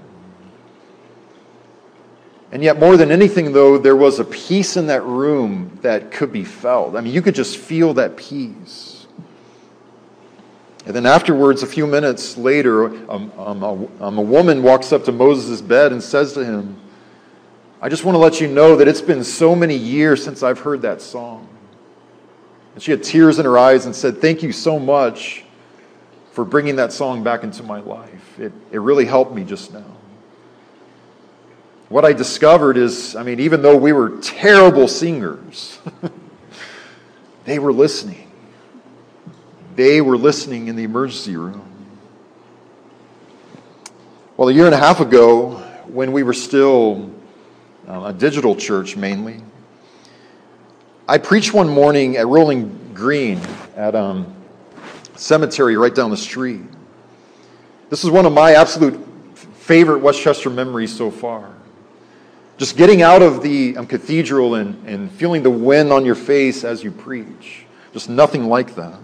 And 2.51 2.63
yet, 2.63 2.79
more 2.79 2.97
than 2.97 3.11
anything, 3.11 3.53
though, 3.53 3.77
there 3.77 3.97
was 3.97 4.19
a 4.19 4.25
peace 4.25 4.79
in 4.79 4.87
that 4.87 5.03
room 5.03 5.79
that 5.83 6.11
could 6.11 6.33
be 6.33 6.45
felt. 6.45 6.97
I 6.97 7.03
mean, 7.03 7.13
you 7.13 7.21
could 7.21 7.35
just 7.35 7.59
feel 7.59 7.93
that 7.95 8.17
peace. 8.17 9.07
And 10.87 10.95
then 10.95 11.05
afterwards, 11.05 11.63
a 11.63 11.67
few 11.67 11.87
minutes 11.87 12.39
later, 12.39 12.87
um, 13.11 13.33
um, 13.37 13.63
a, 13.63 14.05
um, 14.05 14.19
a 14.19 14.23
woman 14.23 14.63
walks 14.63 14.93
up 14.93 15.05
to 15.05 15.13
Moses' 15.13 15.61
bed 15.61 15.93
and 15.93 16.03
says 16.03 16.33
to 16.35 16.45
him, 16.45 16.81
I 17.83 17.91
just 17.91 18.05
want 18.05 18.15
to 18.15 18.21
let 18.21 18.41
you 18.41 18.49
know 18.49 18.77
that 18.77 18.89
it's 18.89 19.03
been 19.03 19.25
so 19.25 19.55
many 19.55 19.77
years 19.77 20.25
since 20.25 20.43
I've 20.43 20.61
heard 20.61 20.81
that 20.83 21.03
song. 21.03 21.49
And 22.75 22.83
she 22.83 22.91
had 22.91 23.03
tears 23.03 23.39
in 23.39 23.45
her 23.45 23.57
eyes 23.57 23.87
and 23.87 23.95
said, 23.95 24.21
Thank 24.21 24.43
you 24.43 24.53
so 24.53 24.79
much 24.79 25.45
for 26.33 26.45
bringing 26.45 26.77
that 26.77 26.93
song 26.93 27.23
back 27.23 27.45
into 27.45 27.63
my 27.63 27.81
life. 27.81 28.39
It, 28.39 28.53
it 28.73 28.79
really 28.81 29.05
helped 29.05 29.33
me 29.33 29.45
just 29.45 29.73
now. 29.73 29.85
What 31.89 32.05
I 32.05 32.13
discovered 32.13 32.77
is, 32.77 33.15
I 33.15 33.23
mean, 33.23 33.39
even 33.39 33.63
though 33.63 33.77
we 33.77 33.93
were 33.93 34.19
terrible 34.21 34.89
singers, 34.89 35.79
they 37.45 37.61
were 37.61 37.73
listening. 37.73 38.33
They 39.77 40.01
were 40.01 40.17
listening 40.17 40.67
in 40.67 40.75
the 40.75 40.83
emergency 40.83 41.37
room. 41.37 41.71
Well, 44.37 44.49
a 44.49 44.53
year 44.53 44.67
and 44.67 44.75
a 44.75 44.79
half 44.79 44.99
ago, 44.99 45.59
when 45.87 46.11
we 46.11 46.25
were 46.25 46.35
still 46.35 47.13
uh, 47.87 48.07
a 48.07 48.13
digital 48.13 48.57
church 48.57 48.97
mainly, 48.97 49.41
I 51.07 51.19
preached 51.19 51.53
one 51.53 51.69
morning 51.69 52.17
at 52.17 52.27
Rolling 52.27 52.93
Green 52.95 53.39
at 53.77 53.95
um, 53.95 54.35
cemetery 55.17 55.77
right 55.77 55.95
down 55.95 56.09
the 56.09 56.17
street. 56.17 56.63
This 57.91 58.05
is 58.05 58.11
one 58.11 58.25
of 58.25 58.33
my 58.33 58.55
absolute 58.55 58.99
favorite 59.37 59.99
Westchester 59.99 60.49
memories 60.49 60.97
so 60.97 61.11
far. 61.11 61.53
Just 62.57 62.79
getting 62.79 63.03
out 63.03 63.21
of 63.21 63.43
the 63.43 63.77
um, 63.77 63.87
cathedral 63.87 64.55
and, 64.55 64.83
and 64.89 65.13
feeling 65.13 65.43
the 65.43 65.51
wind 65.51 65.93
on 65.93 66.07
your 66.07 66.15
face 66.15 66.65
as 66.65 66.83
you 66.83 66.91
preach. 66.91 67.67
Just 67.93 68.09
nothing 68.09 68.49
like 68.49 68.75
that. 68.75 68.99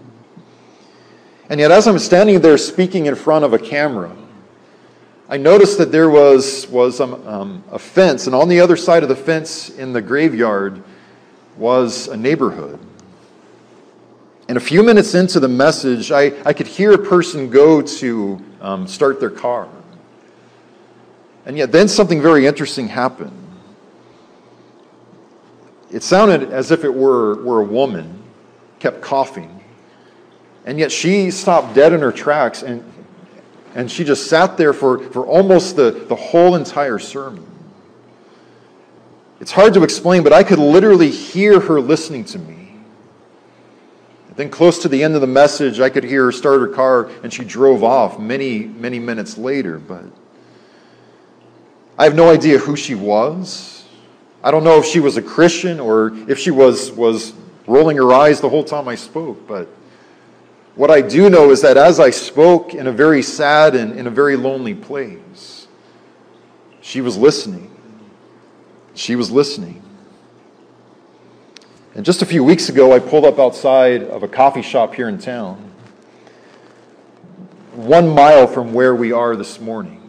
And 1.50 1.60
yet, 1.60 1.70
as 1.70 1.86
I'm 1.86 1.98
standing 1.98 2.40
there 2.40 2.56
speaking 2.56 3.06
in 3.06 3.14
front 3.14 3.44
of 3.44 3.52
a 3.52 3.58
camera, 3.58 4.16
I 5.28 5.36
noticed 5.36 5.76
that 5.76 5.92
there 5.92 6.08
was, 6.08 6.66
was 6.68 6.98
um, 6.98 7.26
um, 7.26 7.64
a 7.70 7.78
fence, 7.78 8.26
and 8.26 8.34
on 8.34 8.48
the 8.48 8.58
other 8.58 8.76
side 8.76 9.02
of 9.02 9.10
the 9.10 9.16
fence 9.16 9.68
in 9.68 9.92
the 9.92 10.00
graveyard, 10.00 10.82
was 11.60 12.08
a 12.08 12.16
neighborhood. 12.16 12.80
And 14.48 14.56
a 14.56 14.60
few 14.60 14.82
minutes 14.82 15.14
into 15.14 15.38
the 15.38 15.48
message, 15.48 16.10
I, 16.10 16.32
I 16.44 16.52
could 16.52 16.66
hear 16.66 16.92
a 16.92 16.98
person 16.98 17.50
go 17.50 17.80
to 17.80 18.44
um, 18.60 18.88
start 18.88 19.20
their 19.20 19.30
car. 19.30 19.68
And 21.46 21.56
yet, 21.56 21.70
then 21.70 21.86
something 21.86 22.20
very 22.20 22.46
interesting 22.46 22.88
happened. 22.88 23.36
It 25.92 26.02
sounded 26.02 26.50
as 26.50 26.70
if 26.70 26.82
it 26.82 26.92
were, 26.92 27.42
were 27.44 27.60
a 27.60 27.64
woman, 27.64 28.22
kept 28.78 29.02
coughing. 29.02 29.62
And 30.64 30.78
yet, 30.78 30.90
she 30.90 31.30
stopped 31.30 31.74
dead 31.74 31.92
in 31.92 32.00
her 32.00 32.12
tracks 32.12 32.62
and, 32.62 32.84
and 33.74 33.90
she 33.90 34.02
just 34.02 34.28
sat 34.28 34.56
there 34.56 34.72
for, 34.72 34.98
for 35.10 35.26
almost 35.26 35.76
the, 35.76 35.90
the 36.08 36.16
whole 36.16 36.56
entire 36.56 36.98
sermon. 36.98 37.46
It's 39.40 39.52
hard 39.52 39.72
to 39.74 39.82
explain, 39.82 40.22
but 40.22 40.34
I 40.34 40.42
could 40.42 40.58
literally 40.58 41.10
hear 41.10 41.60
her 41.60 41.80
listening 41.80 42.24
to 42.26 42.38
me. 42.38 42.76
And 44.28 44.36
then, 44.36 44.50
close 44.50 44.78
to 44.80 44.88
the 44.88 45.02
end 45.02 45.14
of 45.14 45.22
the 45.22 45.26
message, 45.26 45.80
I 45.80 45.88
could 45.88 46.04
hear 46.04 46.26
her 46.26 46.32
start 46.32 46.60
her 46.60 46.68
car 46.68 47.10
and 47.22 47.32
she 47.32 47.42
drove 47.42 47.82
off 47.82 48.18
many, 48.18 48.66
many 48.66 48.98
minutes 48.98 49.38
later. 49.38 49.78
But 49.78 50.04
I 51.98 52.04
have 52.04 52.14
no 52.14 52.30
idea 52.30 52.58
who 52.58 52.76
she 52.76 52.94
was. 52.94 53.84
I 54.44 54.50
don't 54.50 54.62
know 54.62 54.78
if 54.78 54.84
she 54.84 55.00
was 55.00 55.16
a 55.16 55.22
Christian 55.22 55.80
or 55.80 56.12
if 56.28 56.38
she 56.38 56.50
was, 56.50 56.92
was 56.92 57.32
rolling 57.66 57.96
her 57.96 58.12
eyes 58.12 58.42
the 58.42 58.48
whole 58.48 58.64
time 58.64 58.88
I 58.88 58.94
spoke. 58.94 59.46
But 59.48 59.68
what 60.74 60.90
I 60.90 61.00
do 61.00 61.30
know 61.30 61.50
is 61.50 61.62
that 61.62 61.78
as 61.78 61.98
I 61.98 62.10
spoke 62.10 62.74
in 62.74 62.86
a 62.86 62.92
very 62.92 63.22
sad 63.22 63.74
and 63.74 63.98
in 63.98 64.06
a 64.06 64.10
very 64.10 64.36
lonely 64.36 64.74
place, 64.74 65.66
she 66.82 67.00
was 67.00 67.16
listening. 67.16 67.70
She 68.94 69.16
was 69.16 69.30
listening. 69.30 69.82
And 71.94 72.04
just 72.04 72.22
a 72.22 72.26
few 72.26 72.44
weeks 72.44 72.68
ago, 72.68 72.92
I 72.92 72.98
pulled 72.98 73.24
up 73.24 73.38
outside 73.38 74.02
of 74.04 74.22
a 74.22 74.28
coffee 74.28 74.62
shop 74.62 74.94
here 74.94 75.08
in 75.08 75.18
town, 75.18 75.70
one 77.74 78.08
mile 78.08 78.46
from 78.46 78.72
where 78.72 78.94
we 78.94 79.12
are 79.12 79.34
this 79.34 79.60
morning. 79.60 80.00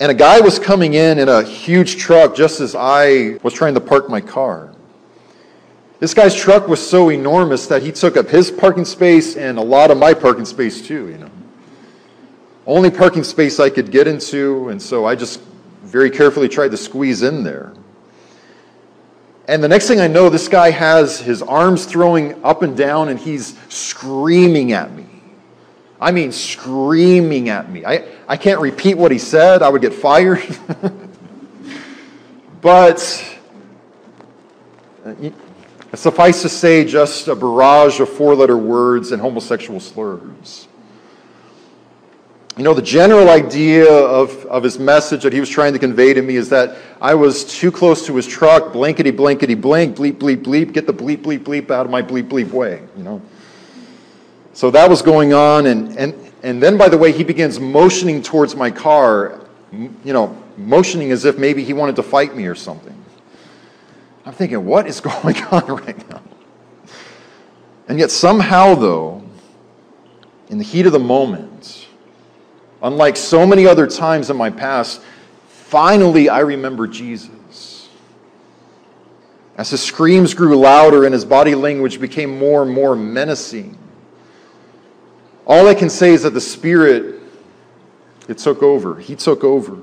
And 0.00 0.10
a 0.10 0.14
guy 0.14 0.40
was 0.40 0.58
coming 0.58 0.94
in 0.94 1.18
in 1.18 1.28
a 1.28 1.42
huge 1.42 1.96
truck 1.96 2.34
just 2.34 2.60
as 2.60 2.74
I 2.74 3.38
was 3.42 3.54
trying 3.54 3.74
to 3.74 3.80
park 3.80 4.08
my 4.08 4.20
car. 4.20 4.74
This 6.00 6.12
guy's 6.12 6.34
truck 6.34 6.68
was 6.68 6.84
so 6.84 7.10
enormous 7.10 7.66
that 7.68 7.82
he 7.82 7.92
took 7.92 8.16
up 8.16 8.28
his 8.28 8.50
parking 8.50 8.84
space 8.84 9.36
and 9.36 9.56
a 9.56 9.62
lot 9.62 9.90
of 9.90 9.98
my 9.98 10.12
parking 10.12 10.44
space 10.44 10.86
too, 10.86 11.08
you 11.08 11.18
know. 11.18 11.30
Only 12.66 12.90
parking 12.90 13.24
space 13.24 13.60
I 13.60 13.70
could 13.70 13.90
get 13.90 14.06
into, 14.06 14.68
and 14.70 14.80
so 14.80 15.04
I 15.04 15.14
just 15.14 15.40
very 15.94 16.10
carefully 16.10 16.48
tried 16.48 16.72
to 16.72 16.76
squeeze 16.76 17.22
in 17.22 17.44
there. 17.44 17.72
And 19.46 19.62
the 19.62 19.68
next 19.68 19.86
thing 19.86 20.00
I 20.00 20.08
know, 20.08 20.28
this 20.28 20.48
guy 20.48 20.72
has 20.72 21.20
his 21.20 21.40
arms 21.40 21.86
throwing 21.86 22.44
up 22.44 22.62
and 22.62 22.76
down 22.76 23.10
and 23.10 23.16
he's 23.16 23.56
screaming 23.68 24.72
at 24.72 24.92
me. 24.92 25.06
I 26.00 26.10
mean, 26.10 26.32
screaming 26.32 27.48
at 27.48 27.70
me. 27.70 27.84
I, 27.84 28.08
I 28.26 28.36
can't 28.36 28.60
repeat 28.60 28.94
what 28.94 29.12
he 29.12 29.18
said, 29.18 29.62
I 29.62 29.68
would 29.68 29.82
get 29.82 29.94
fired. 29.94 30.42
but 32.60 33.38
uh, 35.06 35.14
suffice 35.94 36.42
to 36.42 36.48
say, 36.48 36.84
just 36.84 37.28
a 37.28 37.36
barrage 37.36 38.00
of 38.00 38.08
four 38.08 38.34
letter 38.34 38.56
words 38.58 39.12
and 39.12 39.22
homosexual 39.22 39.78
slurs. 39.78 40.66
You 42.56 42.62
know, 42.62 42.72
the 42.72 42.82
general 42.82 43.30
idea 43.30 43.92
of, 43.92 44.46
of 44.46 44.62
his 44.62 44.78
message 44.78 45.24
that 45.24 45.32
he 45.32 45.40
was 45.40 45.48
trying 45.48 45.72
to 45.72 45.78
convey 45.80 46.14
to 46.14 46.22
me 46.22 46.36
is 46.36 46.48
that 46.50 46.76
I 47.00 47.14
was 47.14 47.44
too 47.44 47.72
close 47.72 48.06
to 48.06 48.14
his 48.14 48.28
truck, 48.28 48.72
blankety, 48.72 49.10
blankety, 49.10 49.54
blank, 49.54 49.96
bleep, 49.96 50.18
bleep, 50.18 50.44
bleep, 50.44 50.72
get 50.72 50.86
the 50.86 50.94
bleep, 50.94 51.18
bleep, 51.18 51.40
bleep 51.40 51.72
out 51.72 51.84
of 51.84 51.90
my 51.90 52.00
bleep, 52.00 52.28
bleep 52.28 52.52
way, 52.52 52.80
you 52.96 53.02
know. 53.02 53.20
So 54.52 54.70
that 54.70 54.88
was 54.88 55.02
going 55.02 55.32
on, 55.32 55.66
and, 55.66 55.98
and, 55.98 56.32
and 56.44 56.62
then, 56.62 56.78
by 56.78 56.88
the 56.88 56.96
way, 56.96 57.10
he 57.10 57.24
begins 57.24 57.58
motioning 57.58 58.22
towards 58.22 58.54
my 58.54 58.70
car, 58.70 59.40
you 59.72 60.12
know, 60.12 60.40
motioning 60.56 61.10
as 61.10 61.24
if 61.24 61.36
maybe 61.36 61.64
he 61.64 61.72
wanted 61.72 61.96
to 61.96 62.04
fight 62.04 62.36
me 62.36 62.46
or 62.46 62.54
something. 62.54 62.94
I'm 64.24 64.32
thinking, 64.32 64.64
what 64.64 64.86
is 64.86 65.00
going 65.22 65.36
on 65.46 65.66
right 65.66 66.08
now? 66.08 66.22
And 67.88 67.98
yet, 67.98 68.12
somehow, 68.12 68.76
though, 68.76 69.24
in 70.50 70.58
the 70.58 70.64
heat 70.64 70.86
of 70.86 70.92
the 70.92 71.00
moment, 71.00 71.83
Unlike 72.84 73.16
so 73.16 73.46
many 73.46 73.66
other 73.66 73.86
times 73.86 74.28
in 74.28 74.36
my 74.36 74.50
past, 74.50 75.00
finally 75.48 76.28
I 76.28 76.40
remember 76.40 76.86
Jesus. 76.86 77.88
As 79.56 79.70
his 79.70 79.82
screams 79.82 80.34
grew 80.34 80.54
louder 80.54 81.04
and 81.04 81.14
his 81.14 81.24
body 81.24 81.54
language 81.54 81.98
became 81.98 82.38
more 82.38 82.62
and 82.62 82.70
more 82.70 82.94
menacing, 82.94 83.78
all 85.46 85.66
I 85.66 85.74
can 85.74 85.88
say 85.88 86.12
is 86.12 86.24
that 86.24 86.34
the 86.34 86.42
Spirit, 86.42 87.22
it 88.28 88.36
took 88.36 88.62
over. 88.62 88.98
He 88.98 89.16
took 89.16 89.44
over. 89.44 89.78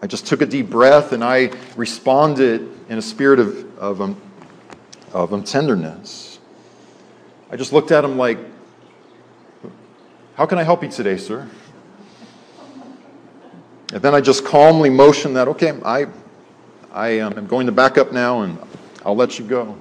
I 0.00 0.06
just 0.06 0.26
took 0.26 0.40
a 0.40 0.46
deep 0.46 0.70
breath 0.70 1.12
and 1.12 1.22
I 1.22 1.50
responded 1.76 2.66
in 2.88 2.96
a 2.96 3.02
spirit 3.02 3.40
of, 3.40 3.78
of, 3.78 4.00
um, 4.00 4.20
of 5.12 5.44
tenderness. 5.44 6.38
I 7.50 7.56
just 7.56 7.74
looked 7.74 7.90
at 7.90 8.04
him 8.04 8.16
like, 8.16 8.38
how 10.36 10.44
can 10.44 10.58
I 10.58 10.62
help 10.62 10.82
you 10.82 10.90
today, 10.90 11.16
sir? 11.16 11.48
And 13.92 14.02
then 14.02 14.14
I 14.14 14.20
just 14.20 14.44
calmly 14.44 14.90
motion 14.90 15.32
that, 15.34 15.48
okay, 15.48 15.72
I, 15.82 16.06
I 16.92 17.20
um, 17.20 17.38
am 17.38 17.46
going 17.46 17.66
to 17.66 17.72
back 17.72 17.96
up 17.96 18.12
now 18.12 18.42
and 18.42 18.58
I'll 19.04 19.16
let 19.16 19.38
you 19.38 19.46
go. 19.46 19.78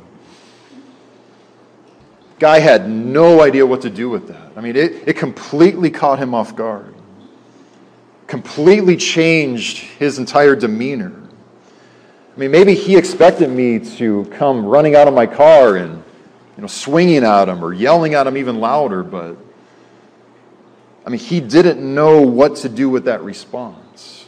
Guy 2.39 2.59
had 2.59 2.89
no 2.89 3.41
idea 3.41 3.65
what 3.65 3.81
to 3.81 3.89
do 3.89 4.09
with 4.09 4.29
that. 4.29 4.51
I 4.55 4.61
mean, 4.61 4.77
it, 4.77 5.07
it 5.07 5.17
completely 5.17 5.89
caught 5.89 6.19
him 6.19 6.33
off 6.33 6.55
guard, 6.55 6.93
completely 8.27 8.95
changed 8.95 9.77
his 9.77 10.19
entire 10.19 10.55
demeanor. 10.55 11.13
I 12.35 12.39
mean, 12.39 12.51
maybe 12.51 12.75
he 12.75 12.95
expected 12.95 13.49
me 13.49 13.79
to 13.97 14.25
come 14.33 14.65
running 14.65 14.95
out 14.95 15.07
of 15.07 15.13
my 15.13 15.25
car 15.25 15.75
and, 15.77 16.03
you 16.55 16.61
know, 16.61 16.67
swinging 16.67 17.23
at 17.23 17.49
him 17.49 17.63
or 17.63 17.73
yelling 17.73 18.13
at 18.13 18.27
him 18.27 18.37
even 18.37 18.59
louder, 18.59 19.03
but 19.03 19.37
I 21.05 21.09
mean, 21.09 21.19
he 21.19 21.39
didn't 21.39 21.81
know 21.81 22.21
what 22.21 22.55
to 22.57 22.69
do 22.69 22.89
with 22.89 23.05
that 23.05 23.21
response. 23.21 24.25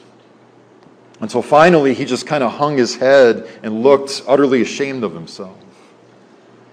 Until 1.20 1.42
finally, 1.42 1.96
he 1.96 2.06
just 2.06 2.28
kind 2.28 2.44
of 2.44 2.52
hung 2.52 2.78
his 2.78 2.96
head 2.96 3.48
and 3.64 3.82
looked 3.82 4.22
utterly 4.28 4.62
ashamed 4.62 5.04
of 5.04 5.14
himself. 5.14 5.58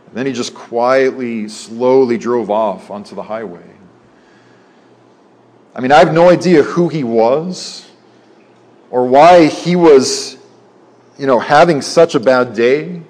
And 0.09 0.15
then 0.15 0.27
he 0.27 0.33
just 0.33 0.55
quietly, 0.55 1.49
slowly 1.49 2.19
drove 2.19 2.51
off 2.51 2.91
onto 2.91 3.15
the 3.15 3.23
highway. 3.23 3.65
I 5.75 5.81
mean, 5.81 5.91
I 5.91 5.99
have 5.99 6.13
no 6.13 6.29
idea 6.29 6.63
who 6.63 6.89
he 6.89 7.03
was 7.03 7.91
or 8.91 9.07
why 9.07 9.47
he 9.47 9.75
was, 9.75 10.37
you 11.19 11.27
know, 11.27 11.41
having 11.41 11.81
such 11.81 12.15
a 12.15 12.21
bad 12.21 12.55
day, 12.55 13.01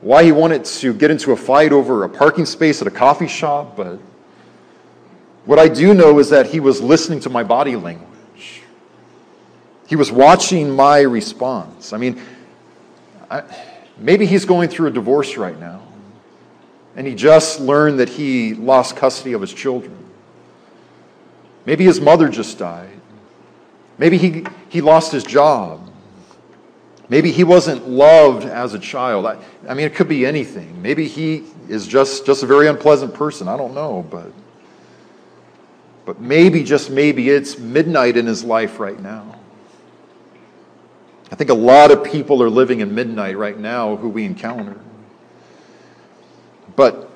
why 0.00 0.24
he 0.24 0.32
wanted 0.32 0.64
to 0.64 0.92
get 0.92 1.10
into 1.12 1.30
a 1.30 1.36
fight 1.36 1.72
over 1.72 2.02
a 2.02 2.08
parking 2.08 2.44
space 2.44 2.82
at 2.82 2.88
a 2.88 2.90
coffee 2.90 3.28
shop, 3.28 3.76
but 3.76 3.98
what 5.44 5.58
I 5.58 5.68
do 5.68 5.92
know 5.94 6.18
is 6.18 6.30
that 6.30 6.46
he 6.46 6.60
was 6.60 6.80
listening 6.80 7.20
to 7.20 7.30
my 7.30 7.42
body 7.42 7.76
language. 7.76 8.62
He 9.86 9.96
was 9.96 10.10
watching 10.10 10.70
my 10.70 11.00
response. 11.00 11.92
I 11.92 11.98
mean, 11.98 12.20
I, 13.30 13.42
maybe 13.98 14.24
he's 14.24 14.44
going 14.44 14.70
through 14.70 14.88
a 14.88 14.90
divorce 14.90 15.36
right 15.36 15.58
now, 15.58 15.82
and 16.96 17.06
he 17.06 17.14
just 17.14 17.60
learned 17.60 18.00
that 18.00 18.08
he 18.08 18.54
lost 18.54 18.96
custody 18.96 19.34
of 19.34 19.42
his 19.42 19.52
children. 19.52 19.96
Maybe 21.66 21.84
his 21.84 22.00
mother 22.00 22.28
just 22.28 22.58
died. 22.58 23.00
Maybe 23.98 24.16
he, 24.18 24.44
he 24.70 24.80
lost 24.80 25.12
his 25.12 25.24
job. 25.24 25.90
Maybe 27.08 27.30
he 27.30 27.44
wasn't 27.44 27.86
loved 27.86 28.44
as 28.44 28.72
a 28.72 28.78
child. 28.78 29.26
I, 29.26 29.36
I 29.68 29.74
mean, 29.74 29.86
it 29.86 29.94
could 29.94 30.08
be 30.08 30.24
anything. 30.24 30.80
Maybe 30.80 31.06
he 31.06 31.44
is 31.68 31.86
just, 31.86 32.24
just 32.24 32.42
a 32.42 32.46
very 32.46 32.66
unpleasant 32.66 33.12
person. 33.12 33.46
I 33.46 33.58
don't 33.58 33.74
know, 33.74 34.06
but. 34.10 34.32
But 36.04 36.20
maybe, 36.20 36.62
just 36.62 36.90
maybe, 36.90 37.30
it's 37.30 37.58
midnight 37.58 38.16
in 38.16 38.26
his 38.26 38.44
life 38.44 38.78
right 38.78 39.00
now. 39.00 39.36
I 41.32 41.36
think 41.36 41.50
a 41.50 41.54
lot 41.54 41.90
of 41.90 42.04
people 42.04 42.42
are 42.42 42.50
living 42.50 42.80
in 42.80 42.94
midnight 42.94 43.36
right 43.36 43.58
now 43.58 43.96
who 43.96 44.08
we 44.08 44.24
encounter. 44.24 44.76
But, 46.76 47.10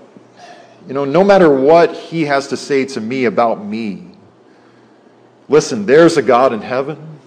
you 0.87 0.94
know, 0.94 1.05
no 1.05 1.22
matter 1.22 1.51
what 1.51 1.94
he 1.94 2.24
has 2.24 2.48
to 2.48 2.57
say 2.57 2.85
to 2.87 3.01
me 3.01 3.27
about 3.27 3.64
me, 3.64 4.09
listen, 5.48 5.85
there's 5.85 6.16
a 6.16 6.22
God 6.22 6.53
in 6.53 6.62
heaven. 6.62 7.18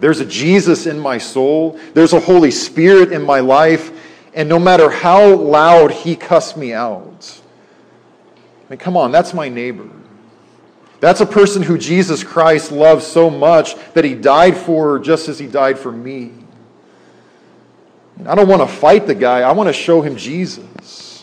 There's 0.00 0.20
a 0.20 0.26
Jesus 0.26 0.86
in 0.86 0.98
my 0.98 1.18
soul. 1.18 1.78
There's 1.94 2.12
a 2.12 2.20
Holy 2.20 2.50
Spirit 2.50 3.12
in 3.12 3.22
my 3.22 3.40
life. 3.40 3.92
And 4.34 4.48
no 4.48 4.58
matter 4.58 4.90
how 4.90 5.34
loud 5.34 5.92
he 5.92 6.16
cussed 6.16 6.56
me 6.56 6.74
out, 6.74 7.40
I 8.66 8.70
mean, 8.70 8.78
come 8.78 8.96
on, 8.96 9.12
that's 9.12 9.32
my 9.32 9.48
neighbor. 9.48 9.88
That's 11.06 11.20
a 11.20 11.26
person 11.26 11.62
who 11.62 11.78
Jesus 11.78 12.24
Christ 12.24 12.72
loved 12.72 13.04
so 13.04 13.30
much 13.30 13.76
that 13.92 14.04
he 14.04 14.16
died 14.16 14.56
for 14.56 14.98
just 14.98 15.28
as 15.28 15.38
he 15.38 15.46
died 15.46 15.78
for 15.78 15.92
me. 15.92 16.32
I 18.26 18.34
don't 18.34 18.48
want 18.48 18.60
to 18.62 18.66
fight 18.66 19.06
the 19.06 19.14
guy, 19.14 19.42
I 19.42 19.52
want 19.52 19.68
to 19.68 19.72
show 19.72 20.02
him 20.02 20.16
Jesus. 20.16 21.22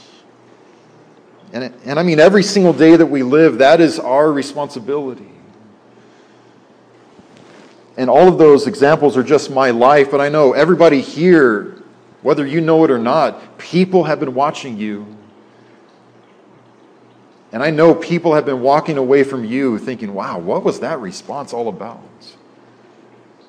And, 1.51 1.73
and 1.83 1.99
I 1.99 2.03
mean, 2.03 2.21
every 2.21 2.43
single 2.43 2.71
day 2.71 2.95
that 2.95 3.05
we 3.05 3.23
live, 3.23 3.57
that 3.57 3.81
is 3.81 3.99
our 3.99 4.31
responsibility. 4.31 5.27
And 7.97 8.09
all 8.09 8.29
of 8.29 8.37
those 8.37 8.67
examples 8.67 9.17
are 9.17 9.23
just 9.23 9.51
my 9.51 9.71
life, 9.71 10.09
but 10.09 10.21
I 10.21 10.29
know 10.29 10.53
everybody 10.53 11.01
here, 11.01 11.83
whether 12.21 12.47
you 12.47 12.61
know 12.61 12.85
it 12.85 12.89
or 12.89 12.99
not, 12.99 13.57
people 13.57 14.05
have 14.05 14.21
been 14.21 14.33
watching 14.33 14.77
you 14.77 15.13
and 17.53 17.61
I 17.61 17.69
know 17.69 17.93
people 17.93 18.33
have 18.33 18.47
been 18.47 18.61
walking 18.61 18.97
away 18.97 19.23
from 19.23 19.45
you 19.45 19.77
thinking, 19.77 20.15
wow, 20.15 20.39
what 20.39 20.63
was 20.63 20.79
that 20.79 20.99
response 20.99 21.53
all 21.53 21.67
about? 21.67 22.01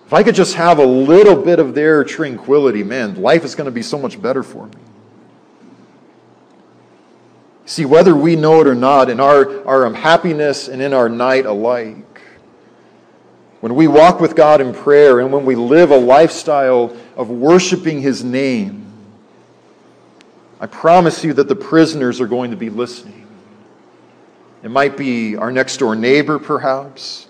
If 0.05 0.13
I 0.13 0.23
could 0.23 0.35
just 0.35 0.57
have 0.57 0.79
a 0.79 0.85
little 0.85 1.35
bit 1.35 1.59
of 1.59 1.75
their 1.75 2.05
tranquility, 2.05 2.83
man, 2.83 3.15
life 3.15 3.45
is 3.45 3.55
going 3.55 3.65
to 3.65 3.71
be 3.71 3.81
so 3.81 3.99
much 3.99 4.21
better 4.21 4.43
for 4.43 4.67
me. 4.67 4.75
See, 7.65 7.87
whether 7.87 8.15
we 8.15 8.37
know 8.37 8.61
it 8.61 8.67
or 8.67 8.75
not, 8.75 9.09
in 9.09 9.21
our, 9.21 9.67
our 9.67 9.91
happiness 9.95 10.69
and 10.69 10.83
in 10.83 10.93
our 10.93 11.09
night 11.09 11.47
alike, 11.47 12.21
when 13.61 13.75
we 13.75 13.89
walk 13.89 14.21
with 14.21 14.37
God 14.37 14.61
in 14.61 14.75
prayer 14.75 15.21
and 15.21 15.33
when 15.33 15.47
we 15.47 15.55
live 15.55 15.91
a 15.91 15.97
lifestyle 15.97 16.95
of 17.17 17.31
worshiping 17.31 18.03
His 18.03 18.23
name, 18.23 18.85
I 20.61 20.67
promise 20.67 21.25
you 21.25 21.33
that 21.33 21.49
the 21.49 21.57
prisoners 21.57 22.21
are 22.21 22.27
going 22.27 22.51
to 22.51 22.57
be 22.59 22.69
listening. 22.69 23.24
It 24.65 24.71
might 24.71 24.97
be 24.97 25.37
our 25.37 25.53
next 25.53 25.77
door 25.77 25.95
neighbor, 25.95 26.39
perhaps. 26.39 27.29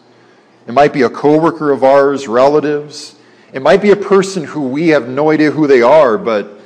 It 0.69 0.73
might 0.73 0.93
be 0.93 1.03
a 1.03 1.11
coworker 1.11 1.73
of 1.73 1.83
ours, 1.83 2.29
relatives. 2.29 3.17
It 3.53 3.61
might 3.61 3.83
be 3.83 3.91
a 3.91 3.97
person 3.97 4.45
who 4.45 4.69
we 4.69 4.89
have 4.89 5.09
no 5.09 5.33
idea 5.33 5.51
who 5.51 5.67
they 5.67 5.83
are, 5.83 6.17
but 6.17 6.61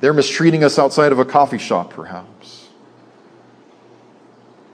they're 0.00 0.12
mistreating 0.12 0.64
us 0.64 0.78
outside 0.78 1.12
of 1.12 1.18
a 1.18 1.24
coffee 1.24 1.56
shop, 1.56 1.94
perhaps. 1.94 2.68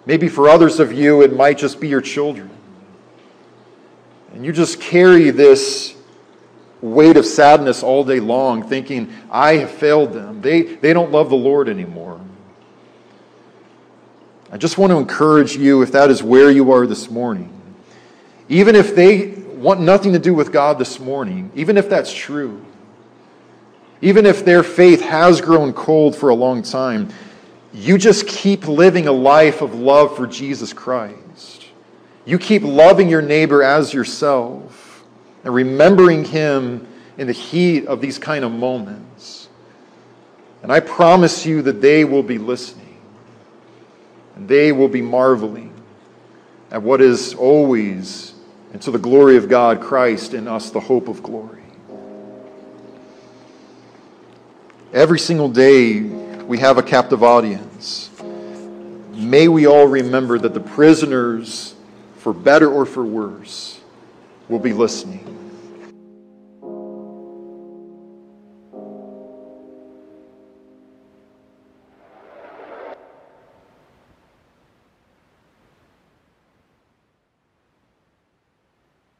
Maybe 0.06 0.28
for 0.28 0.48
others 0.48 0.80
of 0.80 0.92
you, 0.92 1.22
it 1.22 1.36
might 1.36 1.56
just 1.56 1.80
be 1.80 1.86
your 1.86 2.00
children. 2.00 2.50
And 4.34 4.44
you 4.44 4.50
just 4.52 4.80
carry 4.80 5.30
this 5.30 5.94
weight 6.80 7.16
of 7.16 7.26
sadness 7.26 7.84
all 7.84 8.02
day 8.02 8.18
long, 8.18 8.66
thinking, 8.66 9.12
I 9.30 9.58
have 9.58 9.70
failed 9.70 10.12
them. 10.12 10.40
They, 10.40 10.62
they 10.62 10.92
don't 10.92 11.12
love 11.12 11.30
the 11.30 11.36
Lord 11.36 11.68
anymore. 11.68 12.20
I 14.52 14.56
just 14.56 14.78
want 14.78 14.90
to 14.90 14.96
encourage 14.96 15.56
you, 15.56 15.82
if 15.82 15.92
that 15.92 16.10
is 16.10 16.22
where 16.22 16.50
you 16.50 16.72
are 16.72 16.86
this 16.86 17.08
morning, 17.08 17.52
even 18.48 18.74
if 18.74 18.96
they 18.96 19.28
want 19.28 19.80
nothing 19.80 20.12
to 20.12 20.18
do 20.18 20.34
with 20.34 20.50
God 20.50 20.76
this 20.78 20.98
morning, 20.98 21.52
even 21.54 21.76
if 21.76 21.88
that's 21.88 22.12
true, 22.12 22.64
even 24.02 24.26
if 24.26 24.44
their 24.44 24.64
faith 24.64 25.02
has 25.02 25.40
grown 25.40 25.72
cold 25.72 26.16
for 26.16 26.30
a 26.30 26.34
long 26.34 26.62
time, 26.62 27.10
you 27.72 27.96
just 27.96 28.26
keep 28.26 28.66
living 28.66 29.06
a 29.06 29.12
life 29.12 29.62
of 29.62 29.74
love 29.74 30.16
for 30.16 30.26
Jesus 30.26 30.72
Christ. 30.72 31.66
You 32.24 32.36
keep 32.36 32.62
loving 32.62 33.08
your 33.08 33.22
neighbor 33.22 33.62
as 33.62 33.94
yourself 33.94 35.04
and 35.44 35.54
remembering 35.54 36.24
him 36.24 36.88
in 37.18 37.28
the 37.28 37.32
heat 37.32 37.86
of 37.86 38.00
these 38.00 38.18
kind 38.18 38.44
of 38.44 38.50
moments. 38.50 39.48
And 40.64 40.72
I 40.72 40.80
promise 40.80 41.46
you 41.46 41.62
that 41.62 41.80
they 41.80 42.04
will 42.04 42.22
be 42.24 42.38
listening 42.38 42.89
they 44.46 44.72
will 44.72 44.88
be 44.88 45.02
marveling 45.02 45.72
at 46.70 46.82
what 46.82 47.00
is 47.00 47.34
always, 47.34 48.32
and 48.72 48.80
to 48.82 48.90
the 48.90 48.98
glory 48.98 49.36
of 49.36 49.48
God, 49.48 49.80
Christ 49.80 50.34
in 50.34 50.46
us, 50.46 50.70
the 50.70 50.80
hope 50.80 51.08
of 51.08 51.22
glory. 51.22 51.62
Every 54.92 55.18
single 55.18 55.48
day, 55.48 56.00
we 56.00 56.58
have 56.58 56.78
a 56.78 56.82
captive 56.82 57.22
audience. 57.22 58.10
May 59.12 59.48
we 59.48 59.66
all 59.66 59.86
remember 59.86 60.38
that 60.38 60.54
the 60.54 60.60
prisoners, 60.60 61.74
for 62.18 62.32
better 62.32 62.68
or 62.70 62.86
for 62.86 63.04
worse, 63.04 63.80
will 64.48 64.58
be 64.58 64.72
listening. 64.72 65.39